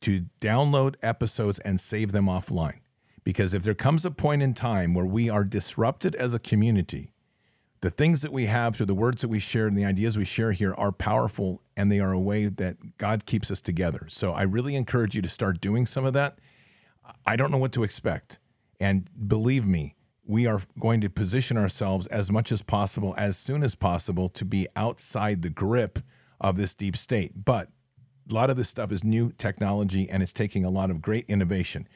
[0.01, 2.79] to download episodes and save them offline.
[3.23, 7.13] Because if there comes a point in time where we are disrupted as a community,
[7.81, 10.25] the things that we have through the words that we share and the ideas we
[10.25, 14.05] share here are powerful and they are a way that God keeps us together.
[14.07, 16.37] So I really encourage you to start doing some of that.
[17.25, 18.39] I don't know what to expect.
[18.79, 23.63] And believe me, we are going to position ourselves as much as possible, as soon
[23.63, 25.99] as possible, to be outside the grip
[26.39, 27.31] of this deep state.
[27.43, 27.69] But
[28.29, 31.25] a lot of this stuff is new technology and it's taking a lot of great
[31.27, 31.87] innovation.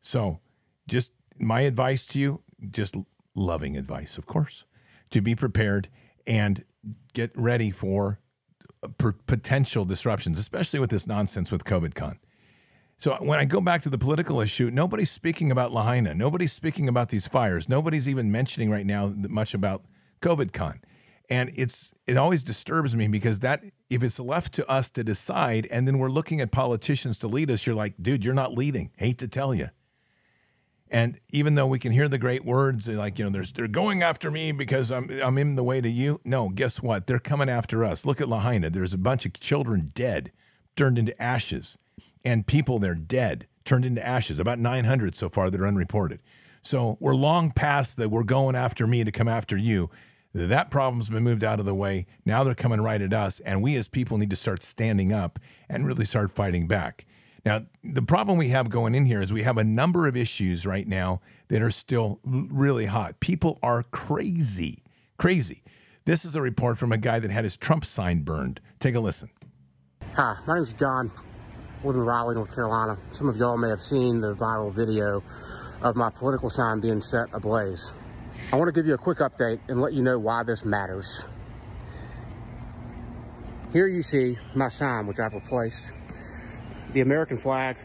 [0.00, 0.40] So,
[0.88, 2.96] just my advice to you, just
[3.34, 4.64] loving advice, of course
[5.12, 5.88] to be prepared
[6.26, 6.64] and
[7.14, 8.18] get ready for
[9.26, 12.18] potential disruptions, especially with this nonsense with COVID con.
[12.98, 16.14] So when I go back to the political issue, nobody's speaking about Lahaina.
[16.14, 17.68] Nobody's speaking about these fires.
[17.68, 19.82] Nobody's even mentioning right now much about
[20.20, 20.80] COVID con.
[21.30, 25.66] And it's it always disturbs me because that if it's left to us to decide
[25.70, 28.90] and then we're looking at politicians to lead us, you're like, dude, you're not leading.
[28.96, 29.70] Hate to tell you.
[30.92, 34.02] And even though we can hear the great words, like, you know, they're, they're going
[34.02, 36.20] after me because I'm, I'm in the way to you.
[36.22, 37.06] No, guess what?
[37.06, 38.04] They're coming after us.
[38.04, 38.68] Look at Lahaina.
[38.68, 40.32] There's a bunch of children dead,
[40.76, 41.78] turned into ashes,
[42.22, 44.38] and people there dead, turned into ashes.
[44.38, 46.20] About 900 so far that are unreported.
[46.60, 49.88] So we're long past that we're going after me to come after you.
[50.34, 52.06] That problem's been moved out of the way.
[52.24, 53.40] Now they're coming right at us.
[53.40, 57.04] And we as people need to start standing up and really start fighting back.
[57.44, 60.64] Now, the problem we have going in here is we have a number of issues
[60.64, 63.18] right now that are still really hot.
[63.18, 64.84] People are crazy,
[65.18, 65.62] crazy.
[66.04, 68.60] This is a report from a guy that had his Trump sign burned.
[68.78, 69.30] Take a listen.
[70.14, 71.10] Hi, my name is John.
[71.82, 72.96] I live in Raleigh, North Carolina.
[73.10, 75.22] Some of y'all may have seen the viral video
[75.82, 77.90] of my political sign being set ablaze.
[78.52, 81.24] I want to give you a quick update and let you know why this matters.
[83.72, 85.82] Here you see my sign, which I've replaced.
[86.92, 87.78] The American flag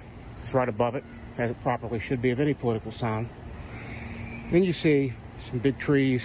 [0.46, 1.06] is right above it,
[1.38, 3.30] as it properly should be of any political sign.
[4.52, 5.14] Then you see
[5.50, 6.22] some big trees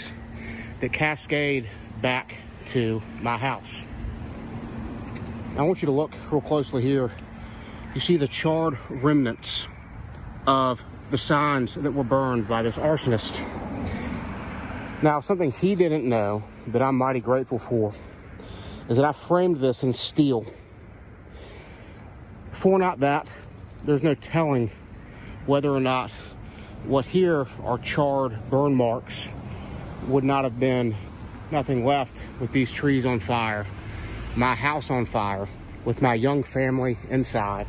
[0.80, 2.34] that cascade back
[2.72, 3.72] to my house.
[5.56, 7.12] I want you to look real closely here.
[7.94, 9.68] You see the charred remnants
[10.48, 13.38] of the signs that were burned by this arsonist.
[15.02, 17.94] Now, something he didn't know that I'm mighty grateful for
[18.88, 20.46] is that I framed this in steel
[22.62, 23.26] for not that,
[23.84, 24.70] there's no telling
[25.46, 26.12] whether or not
[26.84, 29.28] what here are charred burn marks
[30.06, 30.96] would not have been
[31.50, 33.66] nothing left with these trees on fire,
[34.36, 35.48] my house on fire,
[35.84, 37.66] with my young family inside.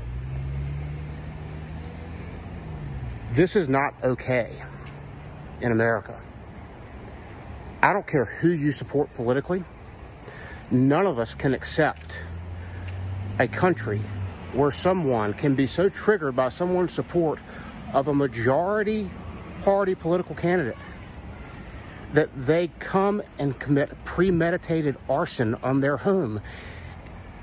[3.31, 4.61] This is not okay
[5.59, 6.21] in America.
[7.83, 9.61] I don't care who you support politically.
[10.71, 12.17] None of us can accept
[13.37, 14.01] a country
[14.53, 17.39] where someone can be so triggered by someone's support
[17.91, 19.11] of a majority
[19.63, 20.77] party political candidate
[22.13, 26.39] that they come and commit premeditated arson on their home,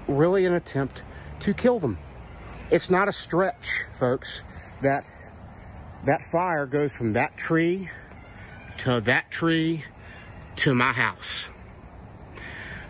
[0.09, 1.03] really an attempt
[1.40, 1.98] to kill them.
[2.70, 4.40] It's not a stretch, folks,
[4.81, 5.05] that
[6.07, 7.90] that fire goes from that tree
[8.79, 9.85] to that tree
[10.57, 11.49] to my house.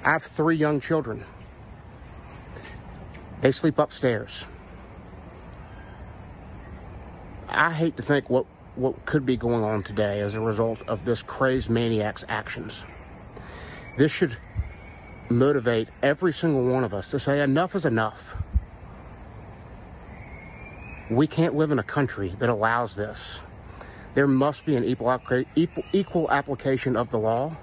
[0.03, 1.25] I have three young children.
[3.42, 4.44] They sleep upstairs.
[7.49, 8.46] I hate to think what,
[8.77, 12.83] what could be going on today as a result of this crazed maniac's actions.
[13.96, 14.37] This should
[15.29, 18.23] motivate every single one of us to say enough is enough.
[21.11, 23.40] We can't live in a country that allows this.
[24.14, 25.18] There must be an equal,
[25.92, 27.57] equal, application of the law.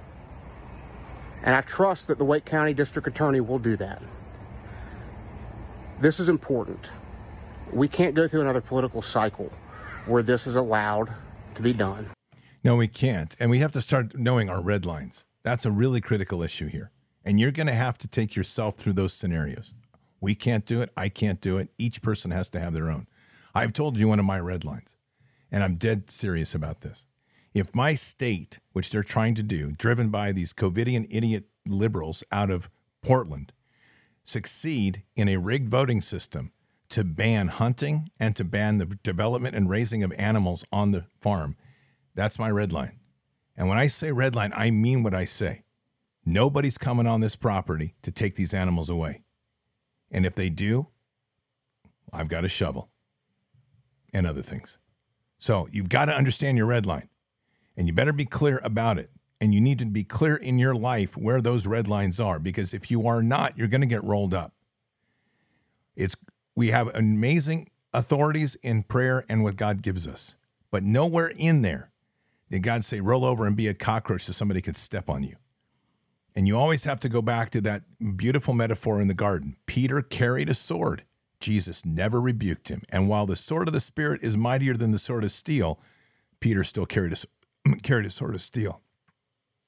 [1.44, 4.02] And I trust that the Wake County District Attorney will do that.
[6.02, 6.90] This is important.
[7.72, 9.52] We can't go through another political cycle
[10.06, 11.14] where this is allowed
[11.56, 12.10] to be done.
[12.64, 13.34] No, we can't.
[13.40, 15.24] And we have to start knowing our red lines.
[15.42, 16.92] That's a really critical issue here.
[17.24, 19.74] And you're going to have to take yourself through those scenarios.
[20.20, 20.90] We can't do it.
[20.98, 21.70] I can't do it.
[21.78, 23.08] Each person has to have their own.
[23.56, 24.97] I've told you one of my red lines,
[25.52, 27.06] and I'm dead serious about this.
[27.54, 32.50] If my state, which they're trying to do, driven by these COVIDian idiot liberals out
[32.50, 32.70] of
[33.02, 33.54] Portland,
[34.24, 36.52] succeed in a rigged voting system
[36.90, 41.56] to ban hunting and to ban the development and raising of animals on the farm,
[42.16, 43.00] that's my red line.
[43.56, 45.64] And when I say red line, I mean what I say.
[46.26, 49.24] Nobody's coming on this property to take these animals away.
[50.12, 50.88] And if they do,
[52.14, 52.90] I've got a shovel
[54.14, 54.78] and other things.
[55.38, 57.10] So you've got to understand your red line
[57.76, 59.10] and you better be clear about it.
[59.40, 62.74] And you need to be clear in your life where those red lines are because
[62.74, 64.54] if you are not, you're going to get rolled up.
[65.96, 66.16] It's
[66.56, 70.36] we have amazing authorities in prayer and what God gives us.
[70.72, 71.92] But nowhere in there
[72.50, 75.36] did God say, roll over and be a cockroach so somebody could step on you.
[76.36, 77.84] And you always have to go back to that
[78.16, 79.58] beautiful metaphor in the garden.
[79.66, 81.04] Peter carried a sword.
[81.40, 82.82] Jesus never rebuked him.
[82.90, 85.80] And while the sword of the Spirit is mightier than the sword of steel,
[86.40, 88.82] Peter still carried a, carried a sword of steel.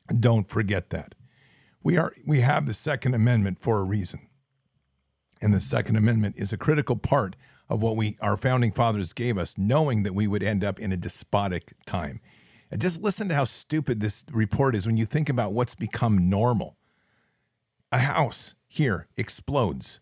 [0.08, 1.16] Don't forget that.
[1.84, 4.28] We, are, we have the Second Amendment for a reason.
[5.42, 7.36] And the Second Amendment is a critical part
[7.70, 10.92] of what we our founding fathers gave us, knowing that we would end up in
[10.92, 12.20] a despotic time.
[12.72, 16.30] And just listen to how stupid this report is when you think about what's become
[16.30, 16.78] normal.
[17.92, 20.00] A house here explodes.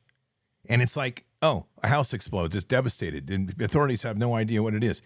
[0.67, 2.55] And it's like, oh, a house explodes.
[2.55, 3.29] It's devastated.
[3.29, 5.01] And authorities have no idea what it is.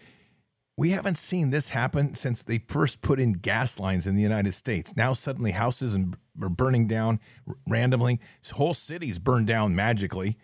[0.76, 4.52] We haven't seen this happen since they first put in gas lines in the United
[4.54, 4.96] States.
[4.96, 7.20] Now suddenly houses are burning down
[7.68, 8.20] randomly.
[8.54, 10.38] Whole cities burn down magically,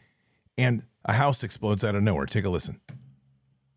[0.58, 2.26] and a house explodes out of nowhere.
[2.26, 2.78] Take a listen.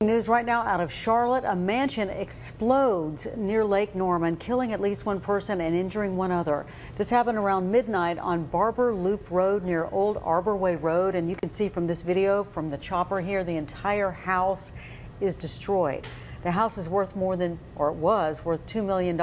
[0.01, 1.43] News right now out of Charlotte.
[1.45, 6.65] A mansion explodes near Lake Norman, killing at least one person and injuring one other.
[6.97, 11.13] This happened around midnight on Barber Loop Road near Old Arborway Road.
[11.13, 14.71] And you can see from this video from the chopper here, the entire house
[15.19, 16.07] is destroyed.
[16.43, 19.19] The house is worth more than, or it was worth $2 million.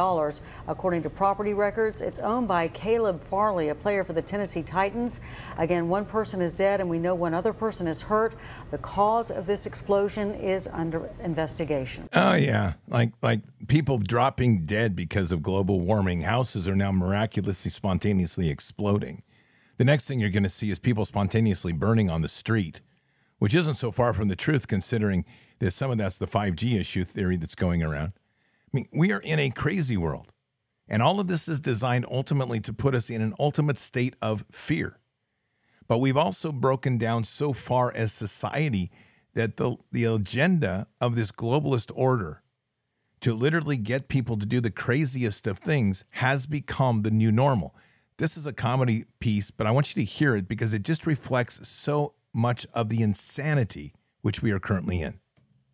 [0.68, 5.20] According to property records, it's owned by Caleb Farley, a player for the Tennessee Titans.
[5.56, 8.34] Again, one person is dead and we know one other person is hurt.
[8.70, 12.08] The cause of this explosion is under investigation.
[12.12, 16.22] Oh yeah, like like people dropping dead because of global warming.
[16.22, 19.22] Houses are now miraculously spontaneously exploding.
[19.76, 22.80] The next thing you're going to see is people spontaneously burning on the street,
[23.38, 25.24] which isn't so far from the truth considering
[25.58, 28.12] there's some of that's the 5G issue theory that's going around.
[28.16, 30.32] I mean, we are in a crazy world.
[30.88, 34.44] And all of this is designed ultimately to put us in an ultimate state of
[34.50, 34.98] fear.
[35.86, 38.90] But we've also broken down so far as society
[39.34, 42.42] that the, the agenda of this globalist order
[43.20, 47.74] to literally get people to do the craziest of things has become the new normal.
[48.18, 51.06] This is a comedy piece, but I want you to hear it because it just
[51.06, 53.92] reflects so much of the insanity
[54.22, 55.20] which we are currently in.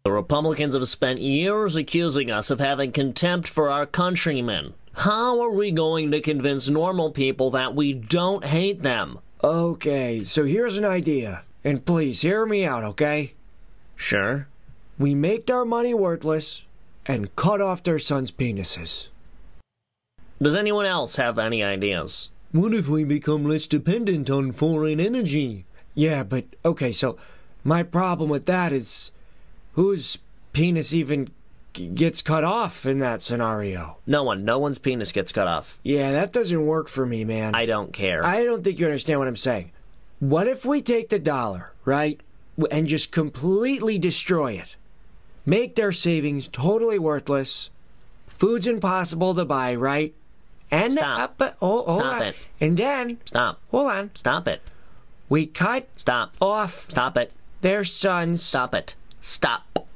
[0.05, 4.75] The Republicans have spent years accusing us of having contempt for our countrymen.
[4.93, 9.21] How are we going to convince normal people that we don't hate them?
[9.43, 11.45] Okay, so here's an idea.
[11.65, 13.33] And please hear me out, okay?
[13.97, 14.47] Sure.
[14.99, 16.65] We make their money worthless
[17.07, 19.09] and cut off their sons' penises.
[20.39, 22.29] Does anyone else have any ideas?
[22.53, 25.65] What if we become less dependent on foreign energy?
[25.95, 27.17] Yeah, but okay, so
[27.65, 29.11] my problem with that is
[29.75, 30.19] whose
[30.53, 31.31] penis even
[31.73, 33.99] gets cut off in that scenario?
[34.07, 34.45] No one.
[34.45, 35.79] No one's penis gets cut off.
[35.83, 37.55] Yeah, that doesn't work for me, man.
[37.55, 38.25] I don't care.
[38.25, 39.71] I don't think you understand what I'm saying.
[40.21, 42.21] What if we take the dollar, right,
[42.71, 44.77] and just completely destroy it?
[45.45, 47.71] Make their savings totally worthless.
[48.29, 50.15] Food's impossible to buy, right?
[50.71, 51.19] And stop.
[51.19, 52.23] Uh, but, oh, hold Stop on.
[52.23, 52.37] it.
[52.61, 53.61] And then Stop.
[53.71, 54.11] hold on.
[54.15, 54.63] Stop it.
[55.29, 56.35] We cut Stop.
[56.41, 57.33] off Stop it.
[57.61, 58.43] their sons.
[58.43, 58.97] Stop it.
[59.25, 59.89] Stop.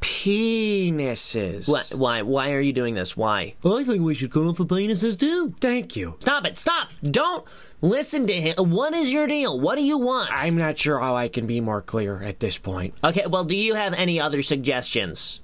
[0.00, 1.68] Penises.
[1.68, 1.92] What?
[1.94, 2.22] Why?
[2.22, 3.16] Why are you doing this?
[3.16, 3.54] Why?
[3.64, 5.54] I think we should cut off the penises too.
[5.60, 6.16] Thank you.
[6.18, 6.58] Stop it.
[6.58, 6.90] Stop.
[7.04, 7.44] Don't
[7.82, 8.56] listen to him.
[8.72, 9.60] What is your deal?
[9.60, 10.30] What do you want?
[10.32, 12.94] I'm not sure how I can be more clear at this point.
[13.04, 15.38] Okay, well, do you have any other suggestions?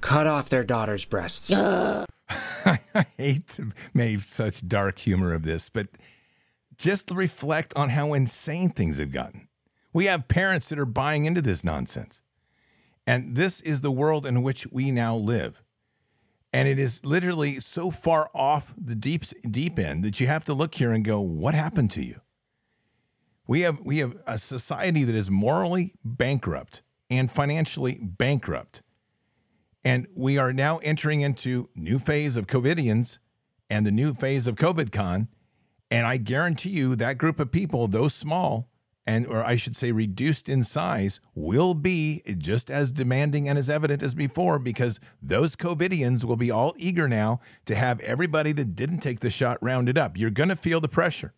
[0.00, 1.52] Cut off their daughter's breasts.
[2.28, 2.78] I
[3.16, 5.86] hate to make such dark humor of this, but
[6.76, 9.46] just reflect on how insane things have gotten.
[9.94, 12.20] We have parents that are buying into this nonsense.
[13.06, 15.62] And this is the world in which we now live.
[16.52, 20.54] And it is literally so far off the deep deep end that you have to
[20.54, 22.20] look here and go, what happened to you?
[23.46, 28.82] We have we have a society that is morally bankrupt and financially bankrupt.
[29.84, 33.18] And we are now entering into new phase of COVIDians
[33.68, 35.28] and the new phase of COVIDCon.
[35.90, 38.70] And I guarantee you that group of people, those small,
[39.06, 43.68] and or I should say reduced in size, will be just as demanding and as
[43.68, 48.74] evident as before because those COVIDians will be all eager now to have everybody that
[48.74, 50.16] didn't take the shot rounded up.
[50.16, 51.34] You're going to feel the pressure.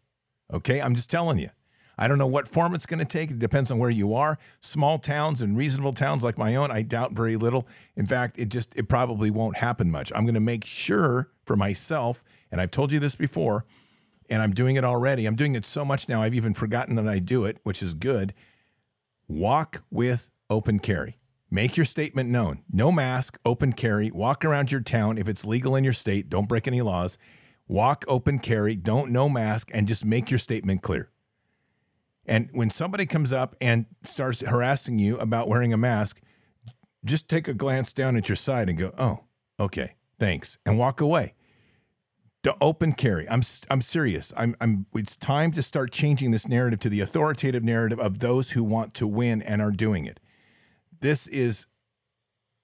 [0.52, 1.50] Okay, I'm just telling you.
[1.98, 3.30] I don't know what form it's going to take.
[3.30, 4.38] It depends on where you are.
[4.60, 7.66] Small towns and reasonable towns like my own, I doubt very little.
[7.96, 10.12] In fact, it just it probably won't happen much.
[10.14, 13.64] I'm going to make sure for myself, and I've told you this before,
[14.28, 15.26] and I'm doing it already.
[15.26, 17.94] I'm doing it so much now I've even forgotten that I do it, which is
[17.94, 18.34] good.
[19.28, 21.18] Walk with open carry.
[21.50, 22.62] Make your statement known.
[22.72, 24.10] No mask, open carry.
[24.10, 26.28] Walk around your town if it's legal in your state.
[26.28, 27.18] Don't break any laws.
[27.68, 28.76] Walk open carry.
[28.76, 31.10] Don't no mask and just make your statement clear.
[32.26, 36.20] And when somebody comes up and starts harassing you about wearing a mask,
[37.04, 39.24] just take a glance down at your side and go, "Oh,
[39.60, 41.34] okay, thanks," and walk away.
[42.46, 43.28] The open carry.
[43.28, 44.32] I'm I'm serious.
[44.36, 44.86] I'm I'm.
[44.94, 48.94] It's time to start changing this narrative to the authoritative narrative of those who want
[48.94, 50.20] to win and are doing it.
[51.00, 51.66] This is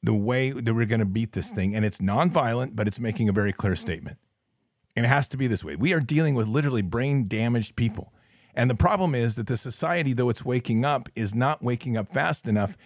[0.01, 3.28] the way that we're going to beat this thing, and it's nonviolent, but it's making
[3.28, 4.18] a very clear statement.
[4.95, 5.74] And it has to be this way.
[5.74, 8.12] We are dealing with literally brain damaged people.
[8.55, 12.12] And the problem is that the society, though it's waking up, is not waking up
[12.14, 12.76] fast enough.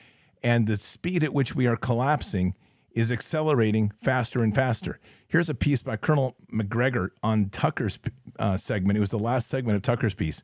[0.42, 2.54] And the speed at which we are collapsing
[2.96, 4.98] is accelerating faster and faster.
[5.28, 8.00] Here's a piece by Colonel Macgregor on Tucker's
[8.40, 8.96] uh, segment.
[8.96, 10.42] It was the last segment of Tucker's piece.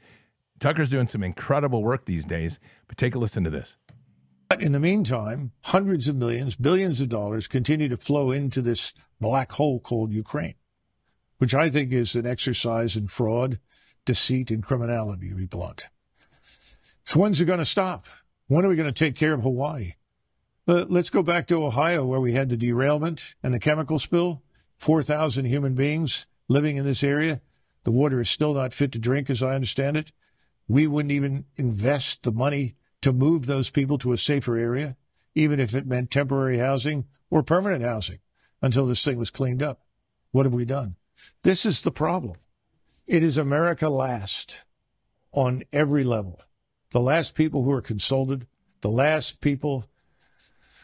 [0.61, 3.76] Tucker's doing some incredible work these days, but take a listen to this.
[4.48, 8.92] But in the meantime, hundreds of millions, billions of dollars continue to flow into this
[9.20, 10.55] black hole called Ukraine,
[11.38, 13.59] which I think is an exercise in fraud
[14.05, 15.84] deceit, and criminality, to be blunt.
[17.05, 18.07] So when's it going to stop?
[18.48, 19.94] When are we going to take care of Hawaii?
[20.64, 24.42] But let's go back to Ohio, where we had the derailment and the chemical spill.
[24.78, 27.40] 4,000 human beings living in this area.
[27.84, 30.12] The water is still not fit to drink, as I understand it.
[30.68, 34.96] We wouldn't even invest the money to move those people to a safer area,
[35.34, 38.20] even if it meant temporary housing or permanent housing
[38.60, 39.80] until this thing was cleaned up.
[40.30, 40.94] What have we done?
[41.42, 42.36] This is the problem.
[43.08, 44.54] It is America last
[45.32, 46.40] on every level.
[46.92, 48.46] The last people who are consulted,
[48.80, 49.86] the last people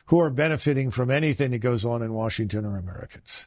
[0.08, 3.46] who are benefiting from anything that goes on in Washington are Americans.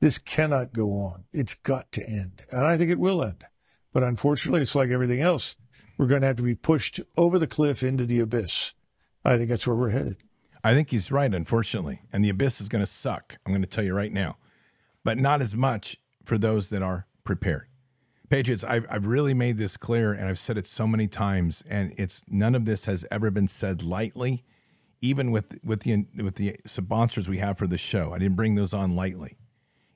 [0.00, 1.24] This cannot go on.
[1.32, 2.42] It's got to end.
[2.50, 3.44] And I think it will end.
[3.92, 5.56] But unfortunately, it's like everything else.
[5.98, 8.74] We're going to have to be pushed over the cliff into the abyss.
[9.24, 10.18] I think that's where we're headed.
[10.62, 12.02] I think he's right, unfortunately.
[12.12, 13.38] And the abyss is going to suck.
[13.44, 14.36] I'm going to tell you right now.
[15.02, 17.66] But not as much for those that are prepared.
[18.28, 21.92] Patriots, I've, I've really made this clear and I've said it so many times, and
[21.96, 24.44] it's none of this has ever been said lightly,
[25.00, 28.12] even with, with, the, with the sponsors we have for the show.
[28.12, 29.36] I didn't bring those on lightly.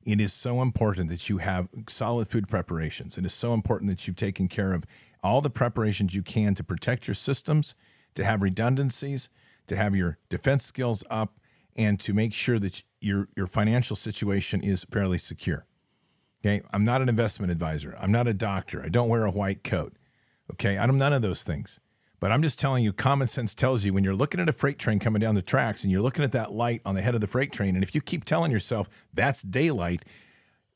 [0.05, 3.18] It is so important that you have solid food preparations.
[3.18, 4.84] It is so important that you've taken care of
[5.22, 7.74] all the preparations you can to protect your systems,
[8.14, 9.28] to have redundancies,
[9.66, 11.38] to have your defense skills up,
[11.76, 15.66] and to make sure that your, your financial situation is fairly secure.
[16.44, 16.62] Okay.
[16.72, 17.96] I'm not an investment advisor.
[18.01, 18.82] I'm not a doctor.
[18.82, 19.94] I don't wear a white coat.
[20.53, 20.78] Okay.
[20.78, 21.78] I'm none of those things.
[22.20, 24.78] But I'm just telling you, common sense tells you when you're looking at a freight
[24.78, 27.22] train coming down the tracks and you're looking at that light on the head of
[27.22, 30.04] the freight train, and if you keep telling yourself that's daylight,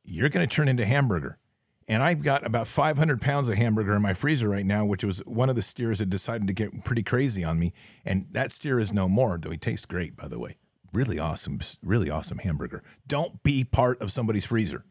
[0.02, 1.38] you're going to turn into hamburger.
[1.86, 5.18] And I've got about 500 pounds of hamburger in my freezer right now, which was
[5.26, 7.74] one of the steers that decided to get pretty crazy on me.
[8.06, 10.56] And that steer is no more, though he tastes great, by the way.
[10.94, 12.82] Really awesome, really awesome hamburger.
[13.06, 14.84] Don't be part of somebody's freezer.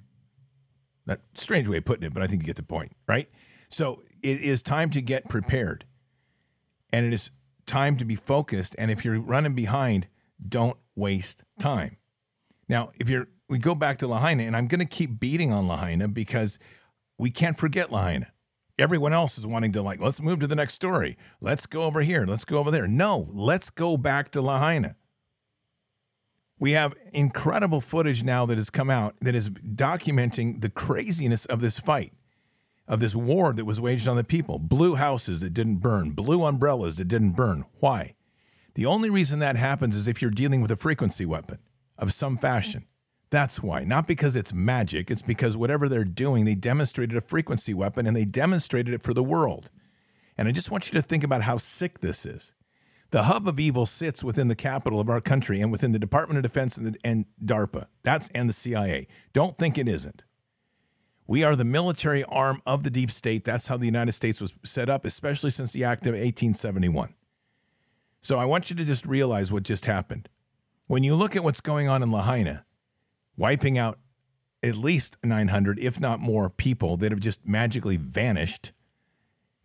[1.07, 3.27] That strange way of putting it, but I think you get the point, right?
[3.69, 5.85] So it is time to get prepared.
[6.93, 7.29] And it is
[7.65, 8.75] time to be focused.
[8.77, 10.07] And if you're running behind,
[10.47, 11.97] don't waste time.
[12.69, 15.67] Now, if you're we go back to Lahaina, and I'm going to keep beating on
[15.67, 16.57] Lahaina because
[17.19, 18.31] we can't forget Lahaina.
[18.79, 21.17] Everyone else is wanting to, like, let's move to the next story.
[21.39, 22.25] Let's go over here.
[22.25, 22.87] Let's go over there.
[22.87, 24.95] No, let's go back to Lahaina.
[26.57, 31.61] We have incredible footage now that has come out that is documenting the craziness of
[31.61, 32.13] this fight,
[32.87, 34.59] of this war that was waged on the people.
[34.59, 37.65] Blue houses that didn't burn, blue umbrellas that didn't burn.
[37.79, 38.15] Why?
[38.75, 41.59] The only reason that happens is if you're dealing with a frequency weapon
[41.97, 42.85] of some fashion.
[43.29, 43.83] That's why.
[43.83, 48.15] Not because it's magic, it's because whatever they're doing, they demonstrated a frequency weapon and
[48.15, 49.69] they demonstrated it for the world.
[50.37, 52.53] And I just want you to think about how sick this is.
[53.11, 56.37] The hub of evil sits within the capital of our country and within the Department
[56.37, 57.85] of Defense and, the, and DARPA.
[58.03, 59.07] That's and the CIA.
[59.33, 60.23] Don't think it isn't.
[61.33, 63.43] We are the military arm of the deep state.
[63.43, 67.15] That's how the United States was set up, especially since the Act of 1871.
[68.21, 70.29] So I want you to just realize what just happened.
[70.85, 72.65] When you look at what's going on in Lahaina,
[73.35, 73.97] wiping out
[74.61, 78.71] at least 900, if not more, people that have just magically vanished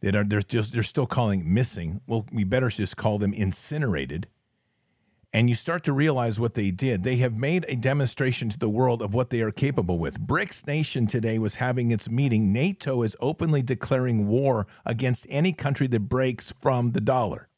[0.01, 2.01] that are they're just they're still calling missing.
[2.07, 4.29] Well, we better just call them incinerated.
[5.33, 7.03] And you start to realize what they did.
[7.03, 10.21] They have made a demonstration to the world of what they are capable with.
[10.21, 12.53] BRICS Nation today was having its meeting.
[12.53, 17.49] NATO is openly declaring war against any country that breaks from the dollar.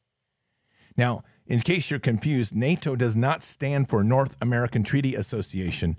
[0.96, 5.96] Now, in case you're confused, NATO does not stand for North American Treaty Association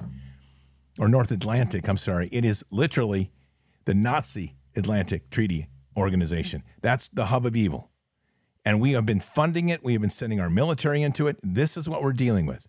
[1.00, 2.28] or North Atlantic, I'm sorry.
[2.32, 3.32] It is literally
[3.86, 6.64] the Nazi Atlantic Treaty organization.
[6.82, 7.91] That's the hub of evil.
[8.64, 9.84] And we have been funding it.
[9.84, 11.38] We have been sending our military into it.
[11.42, 12.68] This is what we're dealing with.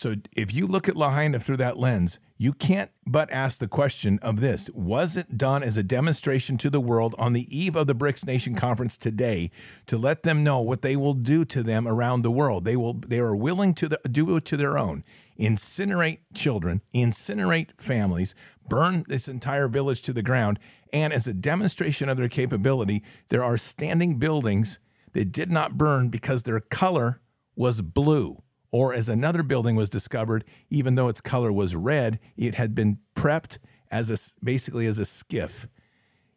[0.00, 4.18] So if you look at Lahaina through that lens, you can't but ask the question
[4.22, 7.86] of this Was it done as a demonstration to the world on the eve of
[7.86, 9.50] the BRICS Nation Conference today
[9.84, 12.64] to let them know what they will do to them around the world?
[12.64, 15.04] They will they are willing to the, do it to their own.
[15.38, 18.34] Incinerate children, incinerate families,
[18.66, 20.58] burn this entire village to the ground,
[20.94, 24.78] and as a demonstration of their capability, there are standing buildings
[25.12, 27.20] that did not burn because their color
[27.56, 28.42] was blue.
[28.72, 32.98] Or as another building was discovered, even though its color was red, it had been
[33.16, 33.58] prepped
[33.90, 35.66] as a, basically as a SCIF.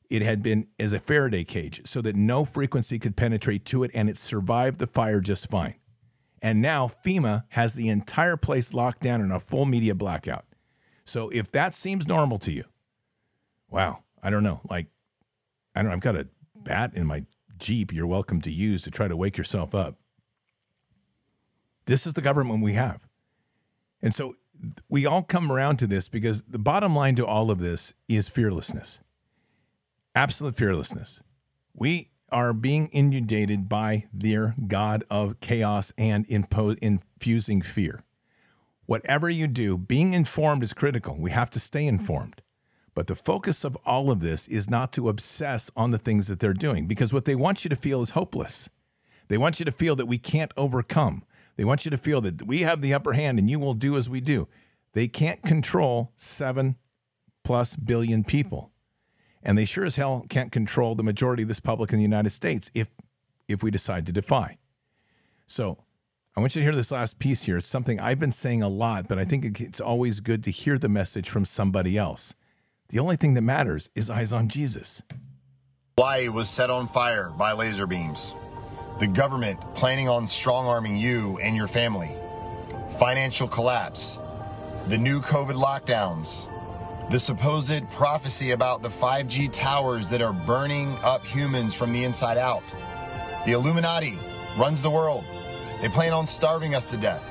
[0.09, 3.91] It had been as a Faraday cage so that no frequency could penetrate to it
[3.93, 5.75] and it survived the fire just fine.
[6.41, 10.45] And now FEMA has the entire place locked down in a full media blackout.
[11.05, 12.65] So if that seems normal to you,
[13.69, 14.61] wow, I don't know.
[14.69, 14.87] Like,
[15.75, 15.91] I don't.
[15.91, 17.25] I've got a bat in my
[17.63, 19.95] Jeep you're welcome to use to try to wake yourself up.
[21.85, 22.99] This is the government we have.
[24.01, 24.35] And so
[24.89, 28.27] we all come around to this because the bottom line to all of this is
[28.27, 28.99] fearlessness.
[30.13, 31.21] Absolute fearlessness.
[31.73, 38.01] We are being inundated by their God of chaos and impo- infusing fear.
[38.85, 41.15] Whatever you do, being informed is critical.
[41.17, 42.41] We have to stay informed.
[42.95, 46.39] But the focus of all of this is not to obsess on the things that
[46.39, 48.69] they're doing because what they want you to feel is hopeless.
[49.27, 51.23] They want you to feel that we can't overcome.
[51.55, 53.97] They want you to feel that we have the upper hand and you will do
[53.97, 54.47] as we do.
[54.93, 56.75] They can't control seven
[57.43, 58.71] plus billion people.
[59.41, 62.29] And they sure as hell can't control the majority of this public in the United
[62.29, 62.89] States if
[63.47, 64.57] if we decide to defy.
[65.47, 65.83] So
[66.35, 67.57] I want you to hear this last piece here.
[67.57, 70.77] It's something I've been saying a lot, but I think it's always good to hear
[70.77, 72.33] the message from somebody else.
[72.89, 75.01] The only thing that matters is eyes on Jesus.
[75.97, 78.35] Hawaii was set on fire by laser beams.
[78.99, 82.15] The government planning on strong arming you and your family.
[82.99, 84.19] Financial collapse.
[84.87, 86.49] The new COVID lockdowns.
[87.09, 92.37] The supposed prophecy about the 5G towers that are burning up humans from the inside
[92.37, 92.63] out.
[93.45, 94.17] The Illuminati
[94.57, 95.23] runs the world.
[95.81, 97.23] They plan on starving us to death.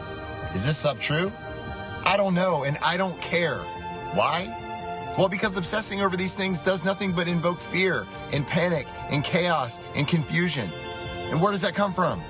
[0.55, 1.33] Is this stuff true?
[2.05, 3.59] I don't know, and I don't care.
[4.15, 4.59] Why?
[5.19, 9.81] Well, because obsessing over these things does nothing but invoke fear and panic and chaos
[9.95, 10.71] and confusion.
[11.31, 12.23] And where does that come from?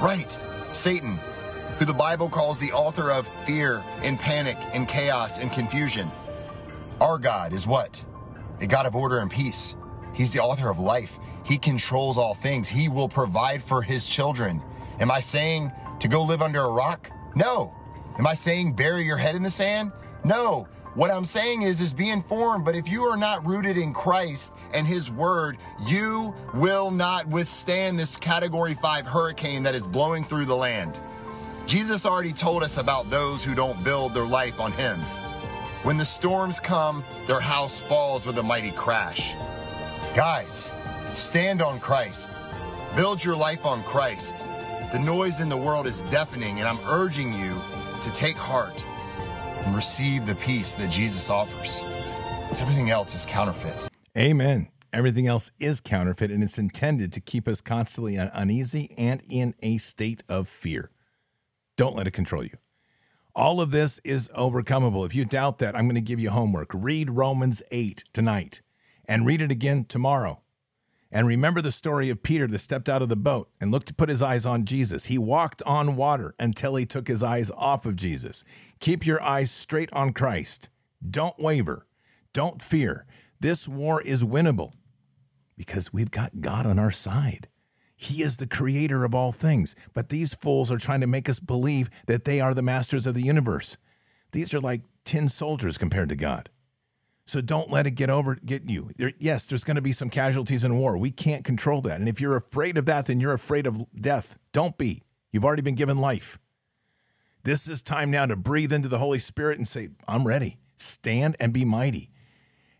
[0.00, 0.36] Right,
[0.72, 1.18] Satan,
[1.78, 6.10] who the Bible calls the author of fear and panic and chaos and confusion.
[7.00, 8.04] Our God is what?
[8.60, 9.74] A God of order and peace.
[10.14, 11.18] He's the author of life.
[11.44, 12.68] He controls all things.
[12.68, 14.62] He will provide for his children.
[15.00, 17.10] Am I saying to go live under a rock?
[17.34, 17.74] No.
[18.18, 19.90] Am I saying bury your head in the sand?
[20.24, 20.68] No.
[20.94, 24.52] What I'm saying is, is be informed, but if you are not rooted in Christ
[24.74, 30.44] and His Word, you will not withstand this Category 5 hurricane that is blowing through
[30.44, 31.00] the land.
[31.66, 35.00] Jesus already told us about those who don't build their life on Him.
[35.82, 39.34] When the storms come, their house falls with a mighty crash.
[40.14, 40.72] Guys,
[41.14, 42.32] stand on Christ.
[42.96, 44.44] Build your life on Christ.
[44.92, 47.58] The noise in the world is deafening, and I'm urging you
[48.02, 48.84] to take heart
[49.64, 51.80] and receive the peace that Jesus offers.
[52.60, 53.88] Everything else is counterfeit.
[54.16, 54.68] Amen.
[54.92, 59.78] Everything else is counterfeit, and it's intended to keep us constantly uneasy and in a
[59.78, 60.90] state of fear.
[61.76, 62.58] Don't let it control you.
[63.34, 65.06] All of this is overcomable.
[65.06, 66.68] If you doubt that, I'm going to give you homework.
[66.74, 68.60] Read Romans 8 tonight
[69.06, 70.41] and read it again tomorrow.
[71.14, 73.94] And remember the story of Peter that stepped out of the boat and looked to
[73.94, 75.04] put his eyes on Jesus.
[75.04, 78.44] He walked on water until he took his eyes off of Jesus.
[78.80, 80.70] Keep your eyes straight on Christ.
[81.08, 81.86] Don't waver.
[82.32, 83.04] Don't fear.
[83.40, 84.72] This war is winnable
[85.54, 87.48] because we've got God on our side.
[87.94, 89.76] He is the creator of all things.
[89.92, 93.14] But these fools are trying to make us believe that they are the masters of
[93.14, 93.76] the universe.
[94.32, 96.48] These are like tin soldiers compared to God.
[97.24, 98.90] So don't let it get over get you.
[98.96, 100.98] There, yes, there's going to be some casualties in war.
[100.98, 102.00] We can't control that.
[102.00, 104.38] And if you're afraid of that, then you're afraid of death.
[104.52, 105.02] Don't be.
[105.30, 106.38] You've already been given life.
[107.44, 110.58] This is time now to breathe into the Holy Spirit and say, I'm ready.
[110.76, 112.10] Stand and be mighty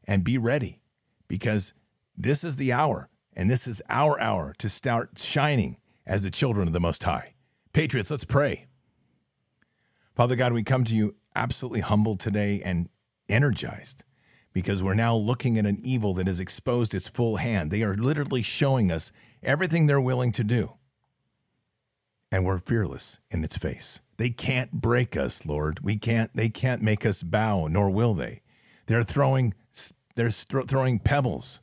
[0.04, 0.80] and be ready
[1.28, 1.72] because
[2.16, 6.66] this is the hour and this is our hour to start shining as the children
[6.66, 7.34] of the Most High.
[7.72, 8.66] Patriots, let's pray.
[10.14, 12.88] Father God, we come to you absolutely humbled today and
[13.28, 14.04] energized
[14.52, 17.70] because we're now looking at an evil that has exposed its full hand.
[17.70, 20.74] They are literally showing us everything they're willing to do.
[22.30, 24.00] And we're fearless in its face.
[24.16, 25.80] They can't break us, Lord.
[25.82, 28.42] We can't they can't make us bow, nor will they.
[28.86, 29.54] They're throwing
[30.14, 31.60] they're throwing pebbles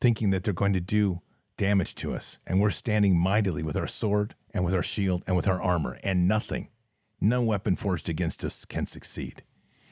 [0.00, 1.20] thinking that they're going to do
[1.56, 5.36] damage to us, and we're standing mightily with our sword and with our shield and
[5.36, 6.68] with our armor, and nothing,
[7.20, 9.42] no weapon forged against us can succeed.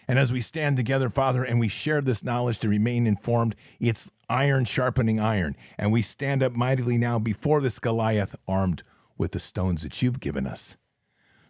[0.06, 4.10] And as we stand together, Father, and we share this knowledge to remain informed, it's
[4.28, 5.56] iron sharpening iron.
[5.78, 8.82] And we stand up mightily now before this Goliath, armed
[9.16, 10.76] with the stones that you've given us.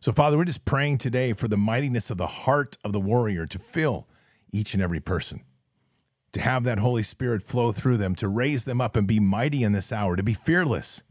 [0.00, 3.46] So, Father, we're just praying today for the mightiness of the heart of the warrior
[3.46, 4.07] to fill
[4.52, 5.42] each and every person,
[6.32, 9.62] to have that Holy Spirit flow through them, to raise them up and be mighty
[9.62, 11.02] in this hour, to be fearless.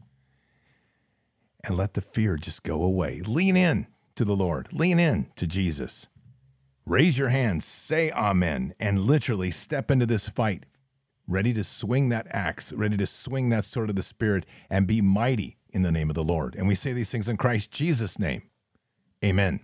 [1.64, 3.20] And let the fear just go away.
[3.22, 6.08] Lean in to the Lord, lean in to Jesus
[6.86, 10.66] raise your hands, say amen, and literally step into this fight,
[11.26, 15.00] ready to swing that axe, ready to swing that sword of the Spirit, and be
[15.00, 16.54] mighty in the name of the Lord.
[16.54, 18.42] And we say these things in Christ Jesus' name.
[19.24, 19.60] Amen.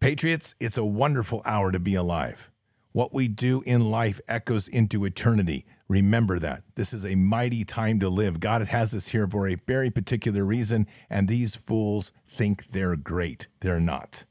[0.00, 2.50] Patriots, it's a wonderful hour to be alive.
[2.92, 5.66] What we do in life echoes into eternity.
[5.88, 6.62] Remember that.
[6.74, 8.40] This is a mighty time to live.
[8.40, 13.48] God has us here for a very particular reason, and these fools think they're great.
[13.60, 14.24] They're not.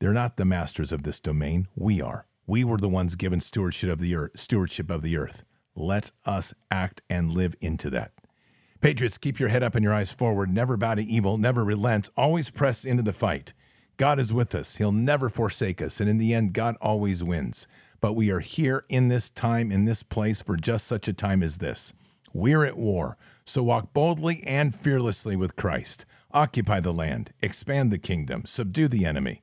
[0.00, 1.68] They're not the masters of this domain.
[1.76, 2.24] We are.
[2.46, 5.44] We were the ones given stewardship of the earth, stewardship of the earth.
[5.76, 8.12] Let us act and live into that.
[8.80, 10.50] Patriots, keep your head up and your eyes forward.
[10.50, 11.36] Never bow to evil.
[11.36, 12.08] Never relent.
[12.16, 13.52] Always press into the fight.
[13.98, 14.76] God is with us.
[14.76, 16.00] He'll never forsake us.
[16.00, 17.68] And in the end, God always wins.
[18.00, 21.42] But we are here in this time, in this place, for just such a time
[21.42, 21.92] as this.
[22.32, 23.18] We're at war.
[23.44, 26.06] So walk boldly and fearlessly with Christ.
[26.32, 27.34] Occupy the land.
[27.42, 28.46] Expand the kingdom.
[28.46, 29.42] Subdue the enemy